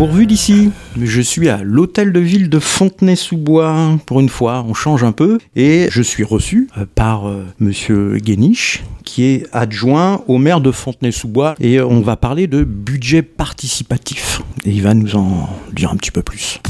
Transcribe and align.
Pourvu 0.00 0.24
d'ici, 0.24 0.70
je 0.98 1.20
suis 1.20 1.50
à 1.50 1.62
l'hôtel 1.62 2.10
de 2.10 2.20
ville 2.20 2.48
de 2.48 2.58
Fontenay-sous-Bois. 2.58 3.98
Pour 4.06 4.20
une 4.20 4.30
fois, 4.30 4.64
on 4.66 4.72
change 4.72 5.04
un 5.04 5.12
peu. 5.12 5.36
Et 5.56 5.88
je 5.90 6.00
suis 6.00 6.24
reçu 6.24 6.70
euh, 6.78 6.86
par 6.94 7.28
euh, 7.28 7.44
monsieur 7.58 8.16
Guéniche, 8.16 8.82
qui 9.04 9.24
est 9.24 9.46
adjoint 9.52 10.22
au 10.26 10.38
maire 10.38 10.62
de 10.62 10.72
Fontenay-sous-Bois. 10.72 11.54
Et 11.60 11.82
on 11.82 12.00
va 12.00 12.16
parler 12.16 12.46
de 12.46 12.64
budget 12.64 13.20
participatif. 13.20 14.40
Et 14.64 14.70
il 14.70 14.80
va 14.82 14.94
nous 14.94 15.16
en 15.16 15.50
dire 15.74 15.92
un 15.92 15.96
petit 15.96 16.12
peu 16.12 16.22
plus. 16.22 16.60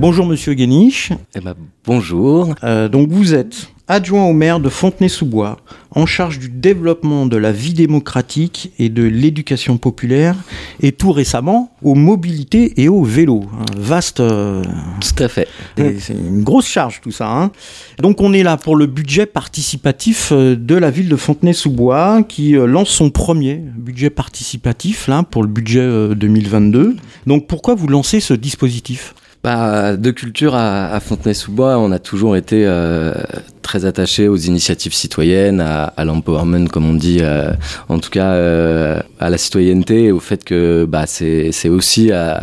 Bonjour 0.00 0.26
Monsieur 0.26 0.54
Guéniche. 0.54 1.12
Eh 1.34 1.40
ben, 1.40 1.54
bonjour. 1.86 2.54
Euh, 2.64 2.88
donc 2.88 3.08
vous 3.10 3.32
êtes 3.34 3.68
adjoint 3.86 4.24
au 4.24 4.32
maire 4.32 4.60
de 4.60 4.68
Fontenay-sous-Bois, 4.70 5.58
en 5.90 6.06
charge 6.06 6.38
du 6.38 6.48
développement 6.48 7.26
de 7.26 7.36
la 7.36 7.52
vie 7.52 7.74
démocratique 7.74 8.72
et 8.78 8.88
de 8.88 9.02
l'éducation 9.02 9.76
populaire, 9.76 10.36
et 10.80 10.92
tout 10.92 11.12
récemment 11.12 11.70
aux 11.82 11.94
mobilités 11.94 12.80
et 12.82 12.88
au 12.88 13.02
vélo. 13.02 13.44
Un 13.58 13.78
vaste. 13.80 14.20
euh, 14.20 14.62
Tout 15.00 15.22
à 15.22 15.28
fait. 15.28 15.48
c'est 15.76 16.14
une 16.14 16.42
grosse 16.42 16.66
charge 16.66 17.00
tout 17.02 17.10
ça. 17.10 17.30
hein. 17.30 17.50
Donc 17.98 18.20
on 18.22 18.32
est 18.32 18.42
là 18.42 18.56
pour 18.56 18.76
le 18.76 18.86
budget 18.86 19.26
participatif 19.26 20.30
euh, 20.32 20.56
de 20.56 20.74
la 20.74 20.90
ville 20.90 21.08
de 21.10 21.16
Fontenay-sous-Bois 21.16 22.22
qui 22.28 22.52
lance 22.52 22.88
son 22.88 23.10
premier 23.10 23.54
budget 23.76 24.10
participatif 24.10 25.08
là 25.08 25.22
pour 25.22 25.42
le 25.42 25.48
budget 25.48 25.80
euh, 25.80 26.14
2022. 26.14 26.96
Donc 27.26 27.46
pourquoi 27.46 27.74
vous 27.74 27.86
lancez 27.86 28.20
ce 28.20 28.34
dispositif? 28.34 29.14
Bah, 29.44 29.94
de 29.98 30.10
culture 30.10 30.54
à, 30.54 30.98
Fontenay-sous-Bois, 31.00 31.76
on 31.76 31.92
a 31.92 31.98
toujours 31.98 32.34
été 32.34 32.64
euh, 32.66 33.12
très 33.60 33.84
attaché 33.84 34.26
aux 34.26 34.38
initiatives 34.38 34.94
citoyennes, 34.94 35.60
à, 35.60 35.84
à 35.84 36.06
l'empowerment, 36.06 36.66
comme 36.68 36.88
on 36.88 36.94
dit, 36.94 37.18
euh, 37.20 37.52
en 37.90 37.98
tout 37.98 38.08
cas 38.08 38.32
euh, 38.32 39.02
à 39.20 39.28
la 39.28 39.36
citoyenneté 39.36 40.04
et 40.04 40.12
au 40.12 40.18
fait 40.18 40.44
que 40.44 40.86
bah, 40.86 41.04
c'est 41.06 41.52
c'est 41.52 41.68
aussi 41.68 42.10
à, 42.10 42.36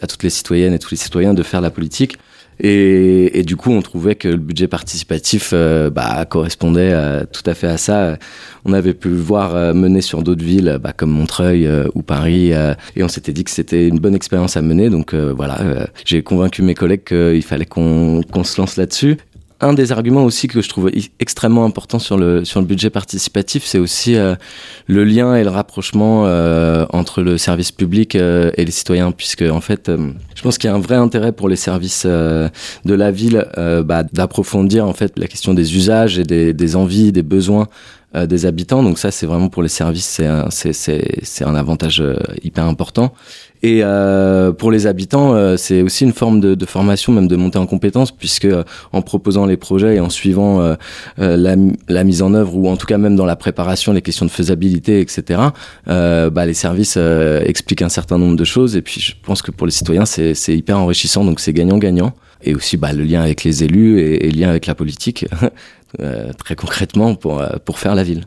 à 0.00 0.06
toutes 0.06 0.22
les 0.22 0.30
citoyennes 0.30 0.72
et 0.72 0.78
tous 0.78 0.92
les 0.92 0.96
citoyens 0.96 1.34
de 1.34 1.42
faire 1.42 1.60
la 1.60 1.70
politique. 1.70 2.16
Et, 2.58 3.42
du 3.44 3.56
coup, 3.56 3.70
on 3.70 3.82
trouvait 3.82 4.14
que 4.14 4.28
le 4.28 4.36
budget 4.36 4.66
participatif 4.66 5.50
euh, 5.52 5.90
bah, 5.90 6.24
correspondait 6.24 6.90
euh, 6.92 7.24
tout 7.30 7.42
à 7.46 7.54
fait 7.54 7.66
à 7.66 7.76
ça. 7.76 8.18
On 8.64 8.72
avait 8.72 8.94
pu 8.94 9.08
le 9.08 9.16
voir 9.16 9.54
euh, 9.54 9.74
mener 9.74 10.00
sur 10.00 10.22
d'autres 10.22 10.44
villes, 10.44 10.78
bah, 10.82 10.92
comme 10.92 11.10
Montreuil 11.10 11.68
ou 11.94 12.02
Paris, 12.02 12.52
et 12.52 13.02
on 13.02 13.08
s'était 13.08 13.32
dit 13.32 13.44
que 13.44 13.50
c'était 13.50 13.88
une 13.88 13.98
bonne 13.98 14.14
expérience 14.14 14.56
à 14.56 14.62
mener. 14.62 14.90
Donc 14.90 15.14
voilà, 15.14 15.58
j'ai 16.04 16.22
convaincu 16.22 16.62
mes 16.62 16.74
collègues 16.74 17.04
qu'il 17.04 17.42
fallait 17.42 17.66
qu'on 17.66 18.22
se 18.44 18.60
lance 18.60 18.76
là-dessus. 18.76 19.16
Un 19.58 19.72
des 19.72 19.90
arguments 19.90 20.24
aussi 20.24 20.48
que 20.48 20.60
je 20.60 20.68
trouve 20.68 20.90
extrêmement 21.18 21.64
important 21.64 21.98
sur 21.98 22.18
le, 22.18 22.44
sur 22.44 22.60
le 22.60 22.66
budget 22.66 22.90
participatif, 22.90 23.64
c'est 23.64 23.78
aussi 23.78 24.14
euh, 24.14 24.34
le 24.86 25.02
lien 25.02 25.34
et 25.34 25.44
le 25.44 25.48
rapprochement 25.48 26.26
euh, 26.26 26.84
entre 26.90 27.22
le 27.22 27.38
service 27.38 27.72
public 27.72 28.16
euh, 28.16 28.50
et 28.58 28.66
les 28.66 28.70
citoyens, 28.70 29.12
puisque 29.12 29.40
en 29.40 29.62
fait, 29.62 29.88
euh, 29.88 30.12
je 30.34 30.42
pense 30.42 30.58
qu'il 30.58 30.68
y 30.68 30.70
a 30.70 30.76
un 30.76 30.80
vrai 30.80 30.96
intérêt 30.96 31.32
pour 31.32 31.48
les 31.48 31.56
services 31.56 32.04
euh, 32.04 32.50
de 32.84 32.92
la 32.92 33.10
ville 33.10 33.46
euh, 33.56 33.82
bah, 33.82 34.02
d'approfondir 34.02 34.86
en 34.86 34.92
fait 34.92 35.18
la 35.18 35.26
question 35.26 35.54
des 35.54 35.74
usages 35.74 36.18
et 36.18 36.24
des, 36.24 36.52
des 36.52 36.76
envies, 36.76 37.10
des 37.10 37.22
besoins 37.22 37.66
euh, 38.16 38.26
des 38.26 38.46
habitants. 38.46 38.82
Donc 38.82 38.98
ça, 38.98 39.10
c'est 39.10 39.26
vraiment 39.26 39.48
pour 39.48 39.62
les 39.62 39.68
services, 39.68 40.06
c'est 40.06 40.26
un, 40.26 40.48
c'est, 40.50 41.44
un 41.44 41.54
avantage 41.54 42.00
euh, 42.00 42.16
hyper 42.42 42.64
important. 42.64 43.12
Et 43.62 43.80
euh, 43.82 44.52
pour 44.52 44.70
les 44.70 44.86
habitants, 44.86 45.56
c'est 45.56 45.82
aussi 45.82 46.04
une 46.04 46.12
forme 46.12 46.40
de, 46.40 46.66
formation, 46.66 47.12
même 47.12 47.26
de 47.26 47.36
montée 47.36 47.58
en 47.58 47.66
compétences, 47.66 48.12
puisque 48.12 48.46
en 48.92 49.02
proposant 49.02 49.44
les 49.44 49.56
projets 49.56 49.96
et 49.96 50.00
en 50.00 50.10
suivant 50.10 50.76
la, 51.16 52.04
mise 52.04 52.22
en 52.22 52.34
œuvre, 52.34 52.54
ou 52.54 52.68
en 52.68 52.76
tout 52.76 52.86
cas 52.86 52.98
même 52.98 53.16
dans 53.16 53.24
la 53.24 53.34
préparation, 53.34 53.92
les 53.92 54.02
questions 54.02 54.26
de 54.26 54.30
faisabilité, 54.30 55.00
etc., 55.00 55.40
bah, 55.86 56.46
les 56.46 56.54
services 56.54 56.98
expliquent 57.44 57.82
un 57.82 57.88
certain 57.88 58.18
nombre 58.18 58.36
de 58.36 58.44
choses. 58.44 58.76
Et 58.76 58.82
puis 58.82 59.00
je 59.00 59.14
pense 59.20 59.42
que 59.42 59.50
pour 59.50 59.66
les 59.66 59.72
citoyens, 59.72 60.04
c'est, 60.04 60.34
hyper 60.48 60.78
enrichissant, 60.78 61.24
donc 61.24 61.40
c'est 61.40 61.54
gagnant-gagnant. 61.54 62.12
Et 62.42 62.54
aussi 62.54 62.76
bah, 62.76 62.92
le 62.92 63.02
lien 63.02 63.22
avec 63.22 63.42
les 63.42 63.64
élus 63.64 63.98
et, 63.98 64.26
et 64.26 64.30
le 64.30 64.38
lien 64.38 64.50
avec 64.50 64.66
la 64.66 64.74
politique, 64.74 65.26
très 66.38 66.56
concrètement, 66.56 67.14
pour, 67.14 67.40
euh, 67.40 67.48
pour 67.64 67.78
faire 67.78 67.94
la 67.94 68.02
ville. 68.02 68.24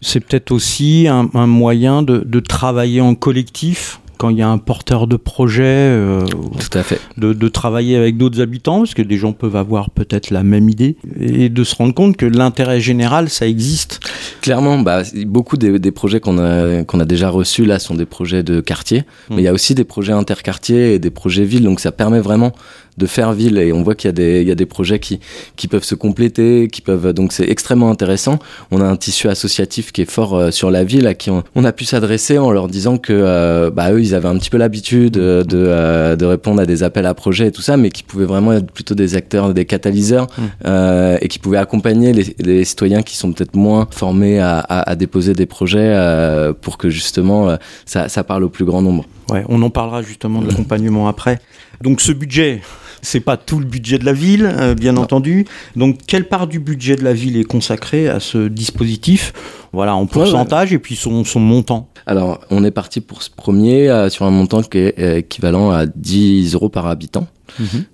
C'est 0.00 0.20
peut-être 0.20 0.50
aussi 0.50 1.06
un, 1.08 1.28
un 1.34 1.46
moyen 1.46 2.02
de, 2.02 2.18
de 2.18 2.40
travailler 2.40 3.00
en 3.00 3.14
collectif 3.14 4.00
quand 4.18 4.28
il 4.30 4.36
y 4.38 4.42
a 4.42 4.48
un 4.48 4.58
porteur 4.58 5.08
de 5.08 5.16
projet, 5.16 5.64
euh, 5.64 6.24
Tout 6.26 6.78
à 6.78 6.84
fait. 6.84 7.00
de, 7.18 7.32
de 7.32 7.48
travailler 7.48 7.96
avec 7.96 8.16
d'autres 8.16 8.40
habitants, 8.40 8.78
parce 8.78 8.94
que 8.94 9.02
des 9.02 9.16
gens 9.16 9.32
peuvent 9.32 9.56
avoir 9.56 9.90
peut-être 9.90 10.30
la 10.30 10.44
même 10.44 10.68
idée, 10.68 10.96
et 11.18 11.48
de 11.48 11.64
se 11.64 11.74
rendre 11.74 11.92
compte 11.92 12.16
que 12.16 12.26
l'intérêt 12.26 12.80
général, 12.80 13.28
ça 13.30 13.48
existe. 13.48 13.98
Clairement, 14.40 14.78
bah, 14.78 15.02
beaucoup 15.26 15.56
des, 15.56 15.80
des 15.80 15.90
projets 15.90 16.20
qu'on 16.20 16.38
a, 16.38 16.84
qu'on 16.84 17.00
a 17.00 17.04
déjà 17.04 17.30
reçus 17.30 17.64
là 17.64 17.80
sont 17.80 17.96
des 17.96 18.06
projets 18.06 18.44
de 18.44 18.60
quartier, 18.60 19.00
Mm. 19.28 19.34
mais 19.34 19.42
il 19.42 19.44
y 19.44 19.48
a 19.48 19.52
aussi 19.52 19.74
des 19.74 19.84
projets 19.84 20.12
interquartiers 20.12 20.94
et 20.94 20.98
des 21.00 21.10
projets 21.10 21.44
villes, 21.44 21.64
donc 21.64 21.80
ça 21.80 21.90
permet 21.90 22.20
vraiment 22.20 22.52
de 22.98 23.06
faire 23.06 23.32
ville 23.32 23.58
et 23.58 23.72
on 23.72 23.82
voit 23.82 23.94
qu'il 23.94 24.08
y 24.08 24.10
a 24.10 24.12
des, 24.12 24.42
il 24.42 24.48
y 24.48 24.50
a 24.50 24.54
des 24.54 24.66
projets 24.66 24.98
qui, 24.98 25.20
qui 25.56 25.68
peuvent 25.68 25.84
se 25.84 25.94
compléter, 25.94 26.68
qui 26.70 26.80
peuvent, 26.82 27.12
donc 27.12 27.32
c'est 27.32 27.48
extrêmement 27.48 27.90
intéressant. 27.90 28.38
On 28.70 28.80
a 28.80 28.84
un 28.84 28.96
tissu 28.96 29.28
associatif 29.28 29.92
qui 29.92 30.02
est 30.02 30.10
fort 30.10 30.34
euh, 30.34 30.50
sur 30.50 30.70
la 30.70 30.84
ville 30.84 31.06
à 31.06 31.14
qui 31.14 31.30
on, 31.30 31.42
on 31.54 31.64
a 31.64 31.72
pu 31.72 31.84
s'adresser 31.84 32.38
en 32.38 32.50
leur 32.50 32.68
disant 32.68 32.98
que 32.98 33.12
euh, 33.12 33.70
bah, 33.70 33.92
eux, 33.92 34.00
ils 34.02 34.14
avaient 34.14 34.28
un 34.28 34.36
petit 34.38 34.50
peu 34.50 34.58
l'habitude 34.58 35.16
euh, 35.16 35.42
de, 35.44 35.56
euh, 35.58 36.16
de 36.16 36.24
répondre 36.26 36.60
à 36.60 36.66
des 36.66 36.82
appels 36.82 37.06
à 37.06 37.14
projets 37.14 37.46
et 37.48 37.52
tout 37.52 37.62
ça, 37.62 37.76
mais 37.76 37.90
qui 37.90 38.02
pouvaient 38.02 38.26
vraiment 38.26 38.52
être 38.52 38.70
plutôt 38.70 38.94
des 38.94 39.14
acteurs, 39.14 39.54
des 39.54 39.64
catalyseurs 39.64 40.02
Mm. 40.22 40.42
euh, 40.66 41.18
et 41.20 41.28
qui 41.28 41.38
pouvaient 41.38 41.58
accompagner 41.58 42.12
les, 42.12 42.34
les 42.38 42.64
citoyens 42.64 43.02
qui 43.02 43.16
sont 43.16 43.32
peut-être 43.32 43.54
moins 43.54 43.86
formés 43.90 44.40
à, 44.40 44.58
à, 44.58 44.90
à 44.90 44.94
déposer 44.96 45.32
des 45.34 45.46
projets 45.46 45.78
euh, 45.80 46.52
pour 46.58 46.78
que 46.78 46.90
justement 46.90 47.56
ça, 47.84 48.08
ça 48.08 48.24
parle 48.24 48.44
au 48.44 48.48
plus 48.48 48.64
grand 48.64 48.82
nombre. 48.82 49.04
Ouais, 49.32 49.44
on 49.48 49.62
en 49.62 49.70
parlera 49.70 50.02
justement 50.02 50.40
de 50.42 50.48
l'accompagnement 50.48 51.08
après. 51.08 51.38
Donc 51.80 52.00
ce 52.00 52.12
budget, 52.12 52.60
c'est 53.00 53.20
pas 53.20 53.36
tout 53.36 53.58
le 53.58 53.64
budget 53.64 53.98
de 53.98 54.04
la 54.04 54.12
ville, 54.12 54.44
euh, 54.58 54.74
bien 54.74 54.92
Non. 54.92 55.02
entendu. 55.02 55.46
Donc 55.74 55.98
quelle 56.06 56.28
part 56.28 56.46
du 56.46 56.58
budget 56.60 56.96
de 56.96 57.02
la 57.04 57.12
ville 57.12 57.36
est 57.36 57.44
consacrée 57.44 58.08
à 58.08 58.20
ce 58.20 58.48
dispositif? 58.48 59.32
Voilà, 59.72 59.94
en 59.96 60.06
pourcentage 60.06 60.72
et 60.72 60.78
puis 60.78 60.96
son, 60.96 61.24
son 61.24 61.40
montant. 61.40 61.88
Alors, 62.06 62.40
on 62.50 62.64
est 62.64 62.70
parti 62.70 63.00
pour 63.00 63.22
ce 63.22 63.30
premier 63.30 63.88
euh, 63.88 64.08
sur 64.08 64.24
un 64.26 64.30
montant 64.30 64.62
qui 64.62 64.78
est 64.78 64.98
euh, 64.98 65.18
équivalent 65.18 65.70
à 65.70 65.86
10 65.86 66.54
euros 66.54 66.68
par 66.68 66.86
habitant, 66.86 67.26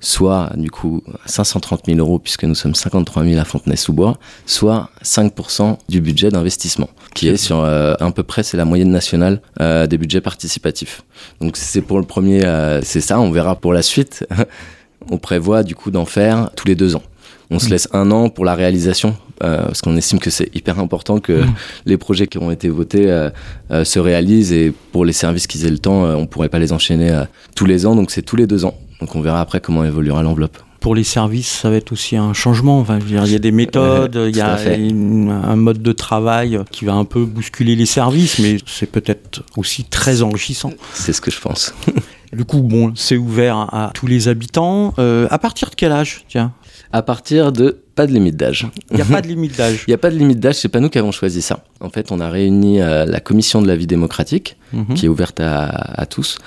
soit 0.00 0.50
du 0.56 0.70
coup 0.70 1.02
530 1.26 1.82
000 1.86 1.98
euros 1.98 2.18
puisque 2.18 2.44
nous 2.44 2.54
sommes 2.54 2.74
53 2.74 3.24
000 3.24 3.40
à 3.40 3.44
Fontenay-sous-Bois, 3.44 4.18
soit 4.46 4.90
5% 5.02 5.78
du 5.88 6.00
budget 6.00 6.30
d'investissement, 6.30 6.88
qui 7.14 7.28
est 7.28 7.36
sur 7.36 7.60
euh, 7.60 7.94
à 7.98 8.10
peu 8.10 8.22
près 8.22 8.42
c'est 8.42 8.56
la 8.56 8.64
moyenne 8.64 8.90
nationale 8.90 9.40
euh, 9.60 9.86
des 9.86 9.98
budgets 9.98 10.20
participatifs. 10.20 11.02
Donc 11.40 11.56
c'est 11.56 11.82
pour 11.82 11.98
le 11.98 12.04
premier, 12.04 12.44
euh, 12.44 12.80
c'est 12.82 13.00
ça. 13.00 13.20
On 13.20 13.30
verra 13.30 13.56
pour 13.56 13.72
la 13.72 13.82
suite. 13.82 14.26
on 15.10 15.18
prévoit 15.18 15.62
du 15.62 15.74
coup 15.74 15.90
d'en 15.90 16.04
faire 16.04 16.50
tous 16.56 16.66
les 16.66 16.74
deux 16.74 16.96
ans. 16.96 17.02
On 17.50 17.58
se 17.58 17.70
laisse 17.70 17.88
un 17.92 18.10
an 18.10 18.28
pour 18.28 18.44
la 18.44 18.54
réalisation 18.54 19.16
euh, 19.42 19.62
parce 19.62 19.80
qu'on 19.80 19.96
estime 19.96 20.18
que 20.18 20.28
c'est 20.30 20.54
hyper 20.54 20.78
important 20.78 21.18
que 21.18 21.44
les 21.86 21.96
projets 21.96 22.26
qui 22.26 22.36
ont 22.38 22.50
été 22.50 22.68
votés 22.68 23.10
euh, 23.10 23.30
euh, 23.70 23.84
se 23.84 23.98
réalisent 23.98 24.52
et 24.52 24.72
pour 24.92 25.04
les 25.06 25.14
services 25.14 25.46
qu'ils 25.46 25.64
aient 25.64 25.70
le 25.70 25.78
temps, 25.78 26.02
on 26.04 26.26
pourrait 26.26 26.50
pas 26.50 26.58
les 26.58 26.72
enchaîner 26.74 27.10
tous 27.54 27.64
les 27.64 27.86
ans, 27.86 27.94
donc 27.96 28.10
c'est 28.10 28.22
tous 28.22 28.36
les 28.36 28.46
deux 28.46 28.64
ans. 28.66 28.74
Donc 29.00 29.14
on 29.16 29.20
verra 29.22 29.40
après 29.40 29.60
comment 29.60 29.84
évoluera 29.84 30.22
l'enveloppe. 30.22 30.58
Pour 30.80 30.94
les 30.94 31.04
services, 31.04 31.48
ça 31.48 31.70
va 31.70 31.76
être 31.76 31.90
aussi 31.90 32.16
un 32.16 32.32
changement. 32.34 32.78
Enfin, 32.80 32.98
il 33.08 33.32
y 33.32 33.34
a 33.34 33.38
des 33.40 33.50
méthodes, 33.50 34.16
il 34.28 34.36
y 34.36 34.40
a 34.40 34.74
une- 34.76 35.30
un 35.30 35.56
mode 35.56 35.82
de 35.82 35.92
travail 35.92 36.60
qui 36.70 36.84
va 36.84 36.92
un 36.94 37.04
peu 37.04 37.24
bousculer 37.24 37.74
les 37.76 37.86
services, 37.86 38.38
mais 38.38 38.58
c'est 38.66 38.86
peut-être 38.90 39.42
aussi 39.56 39.84
très 39.84 40.22
enrichissant. 40.22 40.72
C'est 40.92 41.12
ce 41.12 41.20
que 41.20 41.30
je 41.30 41.40
pense. 41.40 41.74
Du 42.30 42.44
coup, 42.44 42.60
bon, 42.60 42.92
c'est 42.94 43.16
ouvert 43.16 43.56
à, 43.56 43.86
à 43.86 43.90
tous 43.94 44.06
les 44.06 44.28
habitants. 44.28 44.92
Euh, 44.98 45.26
à 45.30 45.38
partir 45.38 45.70
de 45.70 45.74
quel 45.74 45.92
âge 45.92 46.26
Tiens, 46.28 46.52
À 46.90 47.02
partir 47.02 47.52
de 47.52 47.82
pas 47.94 48.06
de 48.06 48.12
limite 48.12 48.36
d'âge. 48.36 48.66
il 48.90 48.96
n'y 48.96 49.02
a 49.02 49.04
pas 49.04 49.20
de 49.20 49.26
limite 49.34 49.58
d'âge. 49.58 49.84
Il 49.86 49.90
n'y 49.90 49.94
a 49.94 49.98
pas 49.98 50.10
de 50.10 50.16
limite 50.16 50.40
d'âge, 50.40 50.54
c'est 50.54 50.68
pas 50.68 50.80
nous 50.80 50.88
qui 50.88 50.98
avons 50.98 51.12
choisi 51.12 51.42
ça. 51.42 51.64
En 51.80 51.90
fait, 51.90 52.10
on 52.12 52.20
a 52.20 52.30
réuni 52.30 52.80
euh, 52.80 53.04
la 53.04 53.20
commission 53.20 53.60
de 53.60 53.66
la 53.66 53.76
vie 53.76 53.86
démocratique, 53.86 54.56
Mhm. 54.72 54.94
qui 54.94 55.06
est 55.06 55.08
ouverte 55.08 55.40
à, 55.40 55.64
à 55.66 56.06
tous. 56.06 56.38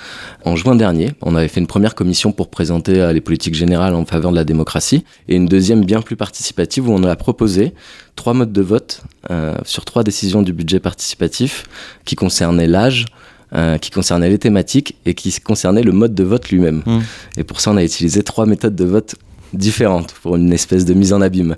En 0.44 0.54
juin 0.56 0.74
dernier, 0.76 1.10
on 1.22 1.34
avait 1.36 1.48
fait 1.48 1.60
une 1.60 1.66
première 1.66 1.94
commission 1.94 2.32
pour 2.32 2.48
présenter 2.50 3.00
euh, 3.00 3.12
les 3.12 3.20
politiques 3.20 3.54
générales 3.54 3.94
en 3.94 4.04
faveur 4.04 4.30
de 4.30 4.36
la 4.36 4.44
démocratie, 4.44 5.04
et 5.28 5.36
une 5.36 5.46
deuxième 5.46 5.84
bien 5.84 6.00
plus 6.02 6.16
participative 6.16 6.88
où 6.88 6.92
on 6.92 7.02
a 7.04 7.14
proposé 7.16 7.72
trois 8.16 8.32
modes 8.34 8.52
de 8.52 8.62
vote 8.62 9.02
euh, 9.30 9.54
sur 9.64 9.84
trois 9.84 10.02
décisions 10.04 10.42
du 10.42 10.52
budget 10.52 10.80
participatif 10.80 11.64
qui 12.04 12.14
concernaient 12.16 12.66
l'âge, 12.68 13.06
euh, 13.54 13.76
qui 13.78 13.90
concernaient 13.90 14.30
les 14.30 14.38
thématiques 14.38 14.96
et 15.04 15.14
qui 15.14 15.32
concernaient 15.40 15.82
le 15.82 15.92
mode 15.92 16.14
de 16.14 16.24
vote 16.24 16.48
lui-même. 16.50 16.82
Mhm. 16.86 17.02
Et 17.36 17.44
pour 17.44 17.60
ça, 17.60 17.70
on 17.72 17.76
a 17.76 17.84
utilisé 17.84 18.22
trois 18.22 18.46
méthodes 18.46 18.74
de 18.76 18.84
vote 18.84 19.14
différentes 19.52 20.14
pour 20.22 20.36
une 20.36 20.52
espèce 20.52 20.84
de 20.84 20.94
mise 20.94 21.12
en 21.12 21.20
abîme. 21.20 21.56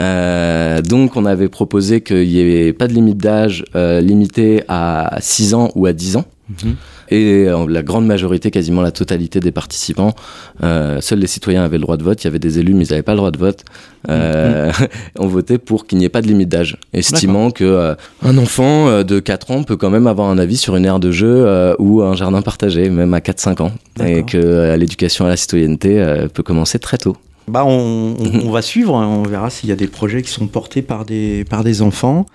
Euh, 0.00 0.80
donc 0.82 1.16
on 1.16 1.24
avait 1.24 1.48
proposé 1.48 2.00
qu'il 2.00 2.28
n'y 2.28 2.38
ait 2.38 2.72
pas 2.72 2.86
de 2.86 2.92
limite 2.92 3.18
d'âge 3.18 3.64
euh, 3.74 4.00
limitée 4.00 4.62
à 4.68 5.16
6 5.20 5.54
ans 5.54 5.70
ou 5.74 5.86
à 5.86 5.92
10 5.92 6.16
ans. 6.16 6.24
Mhm. 6.64 6.74
et 7.08 7.46
la 7.68 7.82
grande 7.82 8.04
majorité, 8.04 8.50
quasiment 8.50 8.82
la 8.82 8.90
totalité 8.90 9.40
des 9.40 9.52
participants, 9.52 10.14
seuls 10.60 11.18
les 11.18 11.26
citoyens 11.26 11.64
avaient 11.64 11.78
le 11.78 11.82
droit 11.82 11.96
de 11.96 12.02
vote. 12.02 12.22
Il 12.22 12.26
y 12.26 12.28
avait 12.28 12.40
des 12.40 12.58
élus, 12.58 12.74
mais 12.74 12.84
ils 12.84 12.90
n'avaient 12.90 13.02
pas 13.02 13.12
le 13.12 13.18
droit 13.18 13.30
de 13.30 13.38
vote. 13.38 13.64
Euh, 14.10 14.70
ont 15.18 15.28
voté 15.28 15.56
pour 15.56 15.86
qu'il 15.86 15.98
n'y 15.98 16.04
ait 16.04 16.10
pas 16.10 16.20
de 16.20 16.26
limite 16.26 16.48
d'âge, 16.50 16.76
estimant 16.92 17.50
que 17.52 17.94
un 18.22 18.38
enfant 18.38 19.02
de 19.02 19.18
4 19.20 19.50
ans 19.50 19.62
peut 19.62 19.76
quand 19.76 19.88
même 19.88 20.08
avoir 20.08 20.28
un 20.28 20.36
avis 20.36 20.56
sur 20.56 20.76
une 20.76 20.84
aire 20.84 21.00
de 21.00 21.10
jeu 21.10 21.74
ou 21.78 22.02
un 22.02 22.14
jardin 22.16 22.42
partagé, 22.42 22.90
même 22.90 23.14
à 23.14 23.20
4-5 23.20 23.62
ans, 23.62 23.72
et 24.04 24.24
que 24.24 24.74
l'éducation 24.76 25.24
à 25.24 25.28
la 25.28 25.36
citoyenneté 25.36 26.04
peut 26.34 26.42
commencer 26.42 26.78
très 26.78 26.98
tôt. 26.98 27.16
Bah 27.48 27.64
on, 27.64 28.14
va 28.50 28.62
suivre, 28.62 28.96
hein. 28.96 29.06
on 29.06 29.22
verra 29.24 29.50
s'il 29.50 29.68
y 29.68 29.72
a 29.72 29.76
des 29.76 29.88
projets 29.88 30.22
qui 30.22 30.30
sont 30.30 30.46
portés 30.46 30.80
par 30.80 31.04
des, 31.04 31.44
par 31.44 31.64
des 31.64 31.82
enfants. 31.82 32.26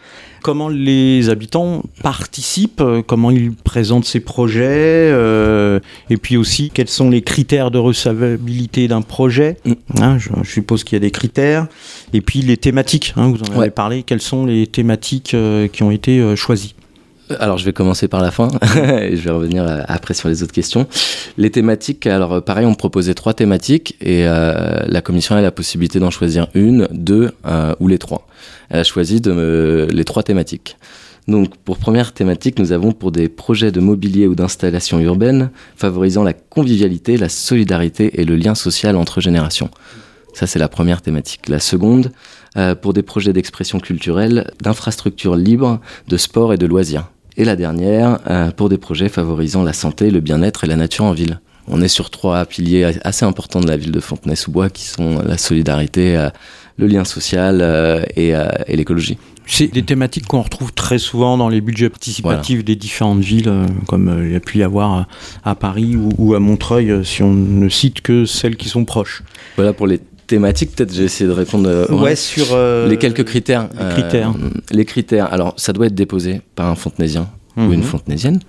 Comment 0.44 0.70
les 0.70 1.30
habitants 1.30 1.84
participent, 2.04 2.82
euh, 2.82 3.02
comment 3.06 3.32
ils 3.32 3.54
présentent 3.54 4.06
ces 4.06 4.20
projets, 4.20 4.66
euh, 4.68 5.80
et 6.10 6.18
puis 6.18 6.38
aussi 6.38 6.70
quels 6.70 6.90
sont 6.90 7.10
les 7.10 7.22
critères 7.22 7.72
de 7.72 7.78
recevabilité 7.78 8.88
d'un 8.88 9.02
projet. 9.02 9.58
Mm. 9.66 9.74
Hein, 10.02 10.18
je, 10.20 10.30
suppose 10.44 10.84
qu'il 10.84 10.96
y 10.96 10.98
a 10.98 11.00
des 11.02 11.12
critères. 11.12 11.68
Et 12.14 12.22
puis 12.22 12.42
les 12.42 12.58
thématiques, 12.58 13.14
hein, 13.18 13.32
vous 13.32 13.42
en 13.44 13.60
avez 13.60 13.72
parlé, 13.72 14.04
quelles 14.04 14.22
sont 14.22 14.46
les 14.46 14.68
thématiques 14.68 15.34
euh, 15.34 15.68
qui 15.68 15.84
ont 15.84 15.92
été 15.92 16.36
choisies 16.36 16.76
alors 17.40 17.58
je 17.58 17.66
vais 17.66 17.74
commencer 17.74 18.08
par 18.08 18.22
la 18.22 18.32
fin 18.32 18.50
et 19.02 19.16
je 19.16 19.22
vais 19.22 19.32
revenir 19.32 19.64
euh, 19.68 19.82
après 19.88 20.14
sur 20.14 20.30
les 20.30 20.44
autres 20.44 20.54
questions. 20.54 20.88
Les 21.38 21.50
thématiques, 21.50 22.08
alors 22.08 22.34
euh, 22.34 22.42
pareil, 22.42 22.66
on 22.66 22.76
proposait 22.76 23.14
trois 23.14 23.34
thématiques 23.34 23.96
et 24.02 24.28
euh, 24.28 24.80
la 24.86 25.02
commission 25.02 25.36
a 25.36 25.42
la 25.42 25.52
possibilité 25.52 26.00
d'en 26.00 26.12
choisir 26.12 26.48
une, 26.54 26.88
deux 26.92 27.32
ou 27.80 27.88
les 27.88 27.98
trois. 27.98 28.28
Elle 28.70 28.80
a 28.80 28.84
choisi 28.84 29.22
de, 29.22 29.88
les 29.92 30.04
trois 30.04 30.24
thématiques. 30.24 30.78
Donc 31.28 31.58
pour 31.58 31.78
première 31.78 32.14
thématique, 32.14 32.58
nous 32.60 32.72
avons 32.72 32.94
pour 32.94 33.12
des 33.12 33.28
projets 33.28 33.72
de 33.72 33.80
mobilier 33.80 34.28
ou 34.28 34.36
d'installation 34.36 35.00
urbaine 35.00 35.50
favorisant 35.76 36.24
la 36.24 36.34
convivialité, 36.34 37.18
la 37.18 37.30
solidarité 37.30 38.22
et 38.22 38.26
le 38.26 38.36
lien 38.36 38.56
social 38.56 38.96
entre 38.96 39.20
générations. 39.20 39.70
Ça 40.34 40.48
c'est 40.48 40.60
la 40.60 40.70
première 40.70 41.02
thématique. 41.02 41.50
La 41.50 41.60
seconde, 41.60 42.12
pour 42.82 42.94
des 42.94 43.04
projets 43.04 43.34
d'expression 43.34 43.80
culturelle, 43.80 44.52
d'infrastructures 44.62 45.36
libres, 45.36 45.80
de 46.08 46.18
sport 46.18 46.54
et 46.54 46.58
de 46.58 46.66
loisirs 46.66 47.10
et 47.38 47.46
la 47.46 47.56
dernière 47.56 48.20
euh, 48.30 48.52
pour 48.52 48.68
des 48.68 48.78
projets 48.78 49.10
favorisant 49.10 49.64
la 49.64 49.74
santé, 49.74 50.10
le 50.12 50.20
bien-être 50.20 50.64
et 50.64 50.68
la 50.68 50.76
nature 50.76 51.06
en 51.06 51.14
ville. 51.14 51.40
On 51.70 51.82
est 51.82 51.88
sur 51.88 52.10
trois 52.10 52.46
piliers 52.46 52.86
assez 53.04 53.26
importants 53.26 53.60
de 53.60 53.68
la 53.68 53.78
ville 53.78 53.92
de 53.92 54.00
Fontenay-sous-Bois 54.00 54.70
qui 54.70 54.86
sont 54.86 55.22
la 55.22 55.38
solidarité, 55.38 56.18
euh, 56.18 56.30
le 56.78 56.88
lien 56.88 57.04
social 57.04 57.60
euh, 57.62 58.02
et, 58.16 58.34
l'écologie. 58.76 59.18
C'est 59.46 59.68
des 59.68 59.84
thématiques 59.84 60.28
qu'on 60.28 60.42
retrouve 60.42 60.74
très 60.74 60.98
souvent 60.98 61.38
dans 61.38 61.48
les 61.48 61.62
budgets 61.62 61.90
participatifs 61.90 62.66
des 62.66 62.76
différentes 62.76 63.20
villes, 63.20 63.52
comme 63.88 64.24
il 64.26 64.34
y 64.34 64.36
a 64.36 64.42
pu 64.42 64.58
y 64.58 64.64
avoir 64.64 65.08
à 65.46 65.56
Paris 65.56 65.96
ou, 65.96 66.34
à 66.34 66.40
Montreuil, 66.40 67.06
si 67.06 67.24
on 67.24 67.34
ne 67.34 67.70
cite 67.70 68.02
que 68.02 68.26
celles 68.26 68.58
qui 68.58 68.68
sont 68.68 68.84
proches. 68.84 69.24
Voilà 69.56 69.72
pour 69.72 69.88
les 69.88 70.02
thématique, 70.28 70.76
peut-être 70.76 70.94
j'ai 70.94 71.06
essayé 71.06 71.28
de 71.28 71.34
répondre 71.34 71.68
euh, 71.68 71.88
ouais, 71.88 72.16
sur 72.16 72.48
euh, 72.52 72.88
les 72.88 72.98
quelques 72.98 73.24
critères. 73.24 73.70
Les 73.80 73.90
critères. 73.90 74.30
Euh, 74.30 74.50
les 74.72 74.86
critères. 74.86 75.34
Alors, 75.34 75.54
ça 75.58 75.74
doit 75.74 75.88
être 75.88 75.96
déposé 75.96 76.42
par 76.56 76.68
un 76.68 76.76
fontenaisien 76.76 77.30
ou 77.56 77.74
une 77.74 77.80
mhm. 77.80 77.84
fontenaisienne, 77.84 78.40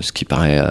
ce 0.00 0.12
qui 0.12 0.24
paraît 0.24 0.62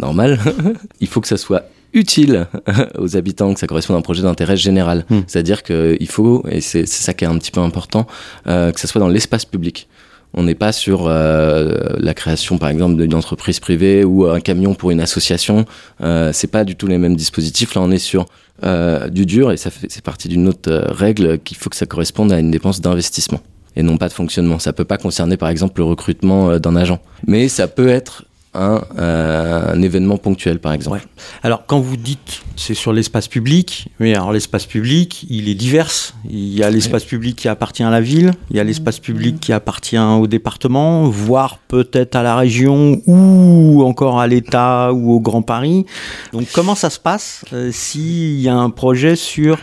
normal. 0.00 0.40
Il 1.00 1.06
faut 1.06 1.20
que 1.20 1.28
ça 1.28 1.36
soit 1.36 1.62
utile 1.92 2.48
aux 2.98 3.16
habitants, 3.16 3.54
que 3.54 3.60
ça 3.60 3.68
corresponde 3.68 3.94
à 3.94 3.98
un 4.00 4.02
projet 4.02 4.22
d'intérêt 4.22 4.56
général. 4.56 5.04
Hmm. 5.08 5.20
C'est-à-dire 5.28 5.62
qu'il 5.62 6.08
faut, 6.08 6.44
et 6.50 6.60
c'est 6.60 6.86
ça 6.86 7.14
qui 7.14 7.24
est 7.24 7.28
un 7.28 7.38
petit 7.38 7.52
peu 7.52 7.60
important, 7.60 8.08
que 8.46 8.72
ça 8.80 8.88
soit 8.88 9.00
dans 9.00 9.06
l'espace 9.06 9.44
public. 9.44 9.88
On 10.34 10.44
n'est 10.44 10.54
pas 10.54 10.72
sur 10.72 11.08
la 11.08 12.14
création, 12.14 12.58
par 12.58 12.68
exemple, 12.68 12.96
d'une 12.96 13.14
entreprise 13.14 13.58
privée 13.58 14.04
ou 14.04 14.26
un 14.26 14.40
camion 14.40 14.74
pour 14.74 14.90
une 14.90 15.00
association. 15.00 15.64
Euh, 16.02 16.30
c'est 16.32 16.46
pas 16.50 16.64
du 16.64 16.76
tout 16.76 16.86
les 16.86 16.98
mêmes 16.98 17.16
dispositifs. 17.16 17.74
Là, 17.74 17.82
on 17.82 17.90
est 17.90 17.98
sur 17.98 18.26
euh, 18.62 19.08
du 19.08 19.24
dur 19.24 19.52
et 19.52 19.56
ça 19.56 19.70
fait, 19.70 19.86
c'est 19.88 20.04
partie 20.04 20.28
d'une 20.28 20.46
autre 20.46 20.70
euh, 20.70 20.84
règle 20.88 21.38
qu'il 21.38 21.56
faut 21.56 21.70
que 21.70 21.76
ça 21.76 21.86
corresponde 21.86 22.30
à 22.30 22.38
une 22.38 22.50
dépense 22.50 22.82
d'investissement 22.82 23.40
et 23.74 23.82
non 23.82 23.96
pas 23.96 24.08
de 24.08 24.12
fonctionnement. 24.12 24.58
Ça 24.58 24.74
peut 24.74 24.84
pas 24.84 24.98
concerner 24.98 25.38
par 25.38 25.48
exemple 25.48 25.80
le 25.80 25.84
recrutement 25.84 26.50
euh, 26.50 26.58
d'un 26.58 26.76
agent, 26.76 27.00
mais 27.26 27.48
ça 27.48 27.68
peut 27.68 27.88
être 27.88 28.24
un, 28.54 28.82
euh, 28.98 29.74
un, 29.74 29.82
événement 29.82 30.16
ponctuel, 30.16 30.58
par 30.58 30.72
exemple. 30.72 31.06
Alors, 31.42 31.66
quand 31.66 31.80
vous 31.80 31.96
dites 31.96 32.42
c'est 32.56 32.74
sur 32.74 32.92
l'espace 32.92 33.26
public, 33.26 33.88
mais 34.00 34.14
alors 34.14 34.32
l'espace 34.32 34.66
public, 34.66 35.24
il 35.30 35.48
est 35.48 35.54
divers. 35.54 35.90
Il 36.28 36.52
y 36.52 36.62
a 36.62 36.68
l'espace 36.68 37.04
public 37.04 37.36
qui 37.36 37.48
appartient 37.48 37.82
à 37.82 37.88
la 37.88 38.02
ville, 38.02 38.32
il 38.50 38.56
y 38.58 38.60
a 38.60 38.64
l'espace 38.64 38.98
public 38.98 39.40
qui 39.40 39.54
appartient 39.54 39.98
au 39.98 40.26
département, 40.26 41.08
voire 41.08 41.56
peut-être 41.68 42.16
à 42.16 42.22
la 42.22 42.36
région 42.36 43.00
ou 43.06 43.82
encore 43.82 44.20
à 44.20 44.26
l'État 44.26 44.92
ou 44.92 45.12
au 45.12 45.20
Grand 45.20 45.40
Paris. 45.40 45.86
Donc, 46.32 46.48
comment 46.52 46.74
ça 46.74 46.90
se 46.90 46.98
passe 46.98 47.46
euh, 47.54 47.70
s'il 47.72 48.38
y 48.40 48.48
a 48.48 48.54
un 48.54 48.68
projet 48.68 49.16
sur 49.16 49.58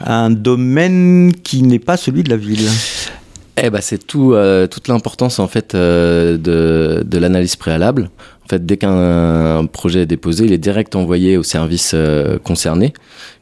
un 0.00 0.30
domaine 0.30 1.32
qui 1.42 1.62
n'est 1.62 1.80
pas 1.80 1.96
celui 1.96 2.22
de 2.22 2.30
la 2.30 2.36
ville? 2.36 2.68
Eh 3.64 3.70
ben, 3.70 3.80
c'est 3.80 3.98
tout, 3.98 4.34
euh, 4.34 4.66
toute 4.66 4.88
l'importance 4.88 5.38
en 5.38 5.48
fait 5.48 5.74
euh, 5.74 6.36
de, 6.36 7.02
de 7.04 7.18
l'analyse 7.18 7.56
préalable. 7.56 8.10
En 8.44 8.48
fait, 8.48 8.64
dès 8.64 8.76
qu'un 8.76 9.66
projet 9.66 10.02
est 10.02 10.06
déposé, 10.06 10.44
il 10.44 10.52
est 10.52 10.58
direct 10.58 10.96
envoyé 10.96 11.36
au 11.36 11.42
service 11.42 11.92
euh, 11.94 12.38
concerné, 12.38 12.92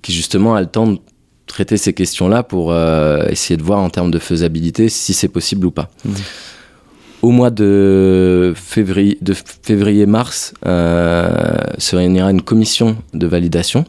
qui 0.03 0.13
justement 0.13 0.55
a 0.55 0.61
le 0.61 0.67
temps 0.67 0.87
de 0.87 0.99
traiter 1.47 1.77
ces 1.77 1.93
questions-là 1.93 2.43
pour 2.43 2.75
essayer 3.29 3.57
de 3.57 3.63
voir 3.63 3.79
en 3.79 3.89
termes 3.89 4.11
de 4.11 4.19
faisabilité 4.19 4.89
si 4.89 5.15
c'est 5.15 5.29
possible 5.29 5.67
ou 5.67 5.71
pas. 5.71 5.91
Mmh. 6.05 6.11
Au 7.23 7.31
mois 7.31 7.51
de 7.51 8.53
février, 8.57 9.17
de 9.23 9.33
février-mars, 9.63 10.55
se 10.65 11.97
réunira 11.97 12.33
une 12.33 12.43
commission 12.43 12.97
de 13.15 13.29
validation 13.29 13.85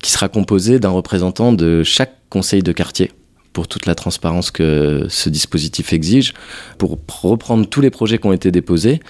qui 0.00 0.10
sera 0.10 0.30
composée 0.30 0.80
d'un 0.80 0.88
représentant 0.88 1.52
de 1.52 1.82
chaque 1.82 2.14
conseil 2.30 2.62
de 2.62 2.72
quartier 2.72 3.12
pour 3.58 3.66
toute 3.66 3.86
la 3.86 3.96
transparence 3.96 4.52
que 4.52 5.06
ce 5.08 5.28
dispositif 5.28 5.92
exige, 5.92 6.32
pour 6.78 6.96
reprendre 7.22 7.66
tous 7.66 7.80
les 7.80 7.90
projets 7.90 8.18
qui 8.18 8.26
ont 8.28 8.32
été 8.32 8.52
déposés 8.52 9.00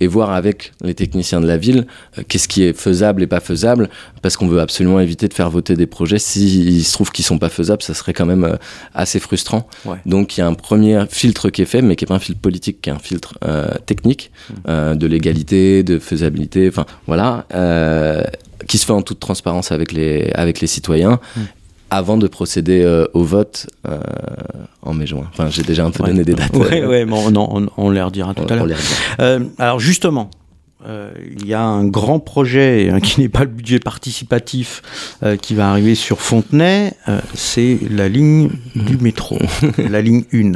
et 0.00 0.06
voir 0.06 0.30
avec 0.30 0.72
les 0.80 0.94
techniciens 0.94 1.42
de 1.42 1.46
la 1.46 1.58
ville 1.58 1.86
euh, 2.16 2.22
qu'est-ce 2.26 2.48
qui 2.48 2.62
est 2.62 2.72
faisable 2.72 3.22
et 3.22 3.26
pas 3.26 3.40
faisable, 3.40 3.90
parce 4.22 4.38
qu'on 4.38 4.48
veut 4.48 4.60
absolument 4.60 4.98
éviter 4.98 5.28
de 5.28 5.34
faire 5.34 5.50
voter 5.50 5.76
des 5.76 5.84
projets. 5.84 6.18
S'il 6.18 6.82
se 6.82 6.92
trouve 6.94 7.10
qu'ils 7.12 7.26
sont 7.26 7.38
pas 7.38 7.50
faisables, 7.50 7.82
ça 7.82 7.92
serait 7.92 8.14
quand 8.14 8.24
même 8.24 8.44
euh, 8.44 8.56
assez 8.94 9.18
frustrant. 9.18 9.68
Donc 10.06 10.38
il 10.38 10.40
y 10.40 10.42
a 10.42 10.46
un 10.46 10.54
premier 10.54 11.04
filtre 11.10 11.50
qui 11.50 11.60
est 11.60 11.66
fait, 11.66 11.82
mais 11.82 11.94
qui 11.94 12.06
est 12.06 12.08
pas 12.08 12.14
un 12.14 12.18
filtre 12.18 12.40
politique, 12.40 12.80
qui 12.80 12.88
est 12.88 12.94
un 12.94 12.98
filtre 12.98 13.36
euh, 13.44 13.74
technique 13.84 14.30
mmh. 14.48 14.94
de 14.94 15.06
légalité, 15.06 15.82
de 15.82 15.98
faisabilité, 15.98 16.66
enfin 16.66 16.86
voilà. 17.06 17.44
qui 18.66 18.78
se 18.78 18.86
fait 18.86 18.92
en 18.92 19.02
toute 19.02 19.20
transparence 19.20 19.70
avec 19.70 19.92
les, 19.92 20.30
avec 20.32 20.62
les 20.62 20.66
citoyens. 20.66 21.20
Mmh 21.36 21.40
avant 21.90 22.18
de 22.18 22.26
procéder 22.26 22.82
euh, 22.82 23.06
au 23.14 23.24
vote 23.24 23.66
euh, 23.86 23.98
en 24.82 24.94
mai-juin. 24.94 25.26
Enfin, 25.30 25.48
j'ai 25.50 25.62
déjà 25.62 25.84
un 25.84 25.90
peu 25.90 26.04
donné 26.04 26.24
des 26.24 26.34
dates. 26.34 26.54
Oui, 26.54 26.80
ouais, 26.84 27.04
mais 27.04 27.16
on, 27.16 27.34
on, 27.36 27.68
on, 27.76 27.90
les 27.90 28.02
redira 28.02 28.34
tout 28.34 28.46
à 28.48 28.56
l'heure. 28.56 28.66
Euh, 29.20 29.40
alors 29.58 29.80
justement, 29.80 30.30
il 30.86 31.46
y 31.46 31.52
a 31.52 31.60
un 31.60 31.84
grand 31.84 32.18
projet 32.18 32.88
hein, 32.90 33.00
qui 33.00 33.20
n'est 33.20 33.28
pas 33.28 33.40
le 33.40 33.48
budget 33.50 33.78
participatif 33.78 34.80
qui 35.42 35.54
va 35.54 35.70
arriver 35.70 35.94
sur 35.94 36.20
Fontenay, 36.20 36.94
c'est 37.34 37.78
la 37.90 38.08
ligne 38.08 38.48
du 38.74 38.96
métro, 38.96 39.38
la 39.78 40.00
ligne 40.00 40.24
1. 40.32 40.52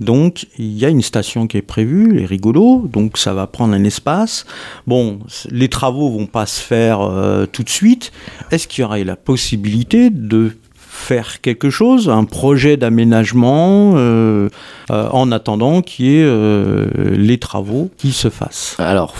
Donc 0.00 0.48
il 0.58 0.76
y 0.76 0.84
a 0.84 0.88
une 0.88 1.00
station 1.00 1.46
qui 1.46 1.56
est 1.56 1.62
prévue, 1.62 2.12
les 2.12 2.26
rigolos, 2.26 2.88
donc 2.92 3.16
ça 3.16 3.32
va 3.32 3.46
prendre 3.46 3.72
un 3.72 3.84
espace. 3.84 4.44
Bon, 4.86 5.20
les 5.50 5.68
travaux 5.68 6.10
vont 6.10 6.26
pas 6.26 6.46
se 6.46 6.60
faire 6.60 7.08
tout 7.52 7.62
de 7.62 7.70
suite. 7.70 8.12
Est-ce 8.50 8.68
qu'il 8.68 8.82
y 8.82 8.84
aurait 8.84 9.04
la 9.04 9.16
possibilité 9.16 10.10
de 10.10 10.56
faire 11.00 11.40
quelque 11.40 11.70
chose, 11.70 12.08
un 12.08 12.24
projet 12.24 12.76
d'aménagement 12.76 13.94
euh, 13.96 14.48
euh, 14.90 15.08
en 15.10 15.32
attendant 15.32 15.82
qu'il 15.82 16.06
y 16.06 16.18
ait 16.18 16.24
euh, 16.24 16.86
les 17.16 17.38
travaux 17.38 17.90
qui 17.96 18.12
se 18.12 18.28
fassent 18.28 18.76
Alors 18.78 19.16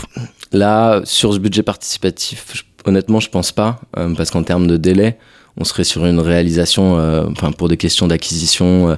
là, 0.53 1.01
sur 1.03 1.33
ce 1.33 1.39
budget 1.39 1.63
participatif, 1.63 2.65
honnêtement, 2.85 3.19
je 3.19 3.29
pense 3.29 3.51
pas, 3.51 3.79
parce 4.15 4.31
qu'en 4.31 4.43
termes 4.43 4.67
de 4.67 4.77
délai, 4.77 5.17
on 5.57 5.63
serait 5.65 5.83
sur 5.83 6.05
une 6.05 6.19
réalisation, 6.19 6.93
enfin 7.29 7.51
pour 7.51 7.67
des 7.67 7.77
questions 7.77 8.07
d'acquisition 8.07 8.97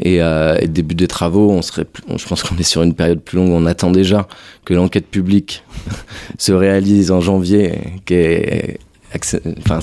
et, 0.00 0.16
et, 0.16 0.68
début 0.68 0.94
des 0.94 1.06
travaux, 1.06 1.50
on 1.50 1.62
serait, 1.62 1.86
je 2.16 2.26
pense 2.26 2.42
qu'on 2.42 2.56
est 2.56 2.64
sur 2.64 2.82
une 2.82 2.94
période 2.94 3.20
plus 3.20 3.36
longue. 3.36 3.50
On 3.50 3.66
attend 3.66 3.90
déjà 3.90 4.26
que 4.64 4.74
l'enquête 4.74 5.06
publique 5.06 5.64
se 6.38 6.52
réalise 6.52 7.10
en 7.10 7.20
janvier, 7.20 7.78
qui 8.04 8.14
est, 8.14 8.78
enfin, 9.58 9.78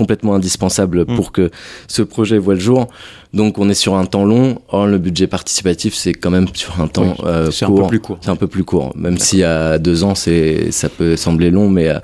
complètement 0.00 0.34
indispensable 0.34 1.02
mm. 1.02 1.14
pour 1.16 1.30
que 1.30 1.50
ce 1.86 2.00
projet 2.00 2.38
voit 2.38 2.54
le 2.54 2.60
jour. 2.60 2.88
Donc 3.34 3.58
on 3.58 3.68
est 3.68 3.80
sur 3.84 3.94
un 3.96 4.06
temps 4.06 4.24
long. 4.24 4.62
Or 4.68 4.86
le 4.86 4.96
budget 4.96 5.26
participatif 5.26 5.92
c'est 5.94 6.14
quand 6.14 6.30
même 6.30 6.48
sur 6.54 6.80
un 6.80 6.88
temps 6.88 7.14
euh, 7.24 7.50
C'est 7.50 7.66
un 7.66 7.74
peu 7.80 7.86
plus 7.86 8.00
court. 8.00 8.18
C'est 8.22 8.30
un 8.30 8.36
peu 8.36 8.46
plus 8.46 8.64
court. 8.64 8.92
Même 8.96 9.18
si 9.18 9.44
à 9.44 9.78
deux 9.78 10.02
ans 10.04 10.14
c'est 10.14 10.70
ça 10.70 10.88
peut 10.88 11.16
sembler 11.16 11.50
long, 11.50 11.68
mais 11.68 11.88
euh, 11.88 11.98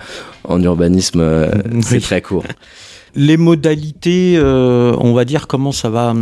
en 0.44 0.62
urbanisme 0.62 1.20
euh, 1.20 1.50
c'est 1.80 2.00
très 2.00 2.20
court. 2.20 2.44
Les 3.14 3.38
modalités, 3.38 4.38
on 4.38 5.14
va 5.14 5.24
dire 5.24 5.46
comment 5.46 5.72
ça 5.72 5.88
va, 5.88 6.14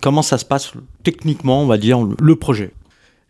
comment 0.00 0.22
ça 0.22 0.38
se 0.38 0.46
passe 0.46 0.72
techniquement, 1.02 1.62
on 1.62 1.66
va 1.66 1.76
dire 1.76 1.98
le 2.30 2.36
projet. 2.36 2.70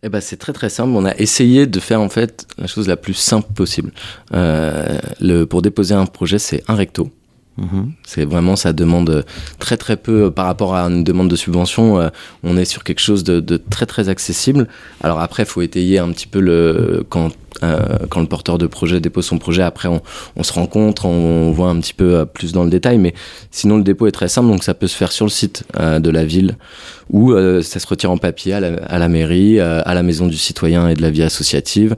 eh 0.03 0.09
ben, 0.09 0.21
c'est 0.21 0.37
très 0.37 0.53
très 0.53 0.69
simple. 0.69 0.91
On 0.95 1.05
a 1.05 1.15
essayé 1.17 1.67
de 1.67 1.79
faire 1.79 2.01
en 2.01 2.09
fait 2.09 2.47
la 2.57 2.67
chose 2.67 2.87
la 2.87 2.95
plus 2.95 3.13
simple 3.13 3.51
possible. 3.53 3.91
Euh, 4.33 4.99
le, 5.19 5.45
pour 5.45 5.61
déposer 5.61 5.95
un 5.95 6.05
projet, 6.05 6.39
c'est 6.39 6.63
un 6.69 6.75
recto. 6.75 7.09
Mhm. 7.57 7.91
C'est 8.05 8.25
vraiment, 8.25 8.55
ça 8.55 8.73
demande 8.73 9.25
très 9.59 9.77
très 9.77 9.97
peu 9.97 10.25
euh, 10.25 10.29
par 10.29 10.45
rapport 10.45 10.75
à 10.75 10.83
une 10.83 11.03
demande 11.03 11.29
de 11.29 11.35
subvention. 11.35 11.99
Euh, 11.99 12.09
on 12.43 12.55
est 12.57 12.65
sur 12.65 12.83
quelque 12.83 13.01
chose 13.01 13.23
de, 13.23 13.57
très 13.57 13.85
très 13.85 14.09
accessible. 14.09 14.67
Alors 15.01 15.19
après, 15.19 15.43
il 15.43 15.49
faut 15.49 15.61
étayer 15.61 15.99
un 15.99 16.11
petit 16.11 16.27
peu 16.27 16.39
le 16.39 17.05
quand 17.09 17.31
euh, 17.63 17.79
quand 18.09 18.19
le 18.19 18.27
porteur 18.27 18.59
de 18.59 18.67
projet 18.67 18.99
dépose 18.99 19.25
son 19.25 19.39
projet. 19.39 19.63
Après, 19.63 19.89
on, 19.89 20.43
se 20.43 20.53
rencontre, 20.53 21.05
on, 21.05 21.51
voit 21.51 21.69
un 21.69 21.79
petit 21.79 21.93
peu 21.93 22.15
euh, 22.15 22.25
plus 22.25 22.51
dans 22.51 22.63
le 22.63 22.69
détail. 22.69 22.99
Mais 22.99 23.13
sinon, 23.49 23.77
le 23.77 23.83
dépôt 23.83 24.05
est 24.05 24.11
très 24.11 24.27
simple, 24.27 24.49
donc 24.49 24.63
ça 24.63 24.73
peut 24.73 24.87
se 24.87 24.95
faire 24.95 25.11
sur 25.11 25.25
le 25.25 25.31
site 25.31 25.63
euh, 25.79 25.99
de 25.99 26.09
la 26.09 26.25
ville 26.25 26.57
ou 27.09 27.33
ça 27.61 27.79
se 27.79 27.87
retire 27.87 28.11
en 28.11 28.17
papier 28.17 28.53
à 28.53 28.59
la 28.99 29.07
mairie, 29.07 29.61
à 29.61 29.93
la 29.93 30.03
maison 30.03 30.27
du 30.27 30.35
citoyen 30.35 30.89
et 30.89 30.93
de 30.93 31.01
la 31.01 31.09
vie 31.09 31.23
associative. 31.23 31.95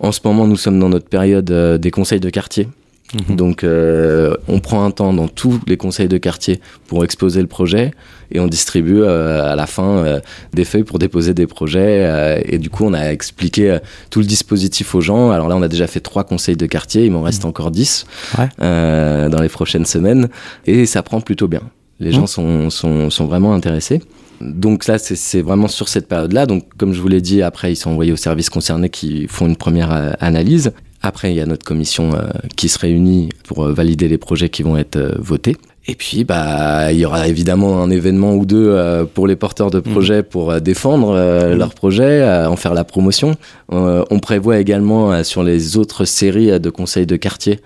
En 0.00 0.12
ce 0.12 0.20
moment, 0.24 0.46
nous 0.46 0.56
sommes 0.56 0.80
dans 0.80 0.88
notre 0.88 1.10
période 1.10 1.44
des 1.44 1.90
conseils 1.90 2.20
de 2.20 2.30
quartier. 2.30 2.66
Mhm. 3.14 3.36
Donc, 3.36 3.64
euh, 3.64 4.34
on 4.48 4.60
prend 4.60 4.84
un 4.84 4.90
temps 4.90 5.12
dans 5.12 5.28
tous 5.28 5.60
les 5.66 5.76
conseils 5.76 6.08
de 6.08 6.18
quartier 6.18 6.60
pour 6.88 7.04
exposer 7.04 7.40
le 7.40 7.46
projet 7.46 7.92
et 8.32 8.40
on 8.40 8.48
distribue 8.48 9.02
euh, 9.02 9.52
à 9.52 9.54
la 9.54 9.66
fin 9.66 9.98
euh, 9.98 10.20
des 10.52 10.64
feuilles 10.64 10.84
pour 10.84 10.98
déposer 10.98 11.32
des 11.34 11.46
projets. 11.46 12.42
Et 12.46 12.58
du 12.58 12.70
coup, 12.70 12.84
on 12.84 12.92
a 12.92 13.12
expliqué 13.12 13.78
tout 14.10 14.20
le 14.20 14.26
dispositif 14.26 14.94
aux 14.94 15.00
gens. 15.00 15.30
Alors 15.30 15.48
là, 15.48 15.56
on 15.56 15.62
a 15.62 15.68
déjà 15.68 15.86
fait 15.86 16.00
trois 16.00 16.24
conseils 16.24 16.56
de 16.56 16.66
quartier, 16.66 17.04
il 17.04 17.12
m'en 17.12 17.22
reste 17.22 17.44
mhm. 17.44 17.50
encore 17.50 17.70
dix 17.70 18.06
ouais. 18.38 18.48
dans 18.58 19.40
les 19.40 19.48
prochaines 19.48 19.86
semaines 19.86 20.28
et 20.66 20.86
ça 20.86 21.02
prend 21.02 21.20
plutôt 21.20 21.48
bien. 21.48 21.62
Les 21.98 22.12
gens 22.12 22.22
mhm. 22.22 22.26
sont, 22.26 22.70
sont, 22.70 23.10
sont 23.10 23.26
vraiment 23.26 23.54
intéressés. 23.54 24.00
Donc 24.42 24.86
là, 24.86 24.98
c'est 24.98 25.40
vraiment 25.40 25.68
sur 25.68 25.88
cette 25.88 26.08
période-là. 26.08 26.44
Donc, 26.44 26.64
comme 26.76 26.92
je 26.92 27.00
vous 27.00 27.08
l'ai 27.08 27.22
dit, 27.22 27.40
après, 27.40 27.72
ils 27.72 27.76
sont 27.76 27.90
envoyés 27.90 28.12
aux 28.12 28.16
services 28.16 28.50
concernés 28.50 28.90
qui 28.90 29.26
font 29.28 29.46
une 29.46 29.56
première 29.56 30.14
analyse. 30.20 30.72
Après, 31.06 31.30
il 31.30 31.36
y 31.36 31.40
a 31.40 31.46
notre 31.46 31.64
commission 31.64 32.14
euh, 32.14 32.28
qui 32.56 32.68
se 32.68 32.80
réunit 32.80 33.28
pour 33.44 33.64
euh, 33.64 33.72
valider 33.72 34.08
les 34.08 34.18
projets 34.18 34.48
qui 34.48 34.64
vont 34.64 34.76
être 34.76 34.96
euh, 34.96 35.12
votés. 35.18 35.56
Et 35.88 35.94
puis, 35.94 36.24
bah, 36.24 36.92
il 36.92 36.98
y 36.98 37.04
aura 37.04 37.28
évidemment 37.28 37.80
un 37.80 37.90
événement 37.90 38.34
ou 38.34 38.44
deux 38.44 38.70
euh, 38.70 39.04
pour 39.04 39.28
les 39.28 39.36
porteurs 39.36 39.70
de 39.70 39.78
projets 39.78 40.22
mmh. 40.22 40.24
pour 40.24 40.50
euh, 40.50 40.58
défendre 40.58 41.10
euh, 41.10 41.54
mmh. 41.54 41.58
leur 41.58 41.74
projet, 41.74 42.28
en 42.46 42.56
faire 42.56 42.74
la 42.74 42.82
promotion. 42.82 43.36
on 43.68 44.18
prévoit 44.18 44.58
également 44.58 45.22
sur 45.22 45.42
les 45.42 45.76
autres 45.76 46.04
séries 46.04 46.58
de 46.58 46.70
conseils 46.70 47.06
de 47.06 47.16
quartier. 47.16 47.60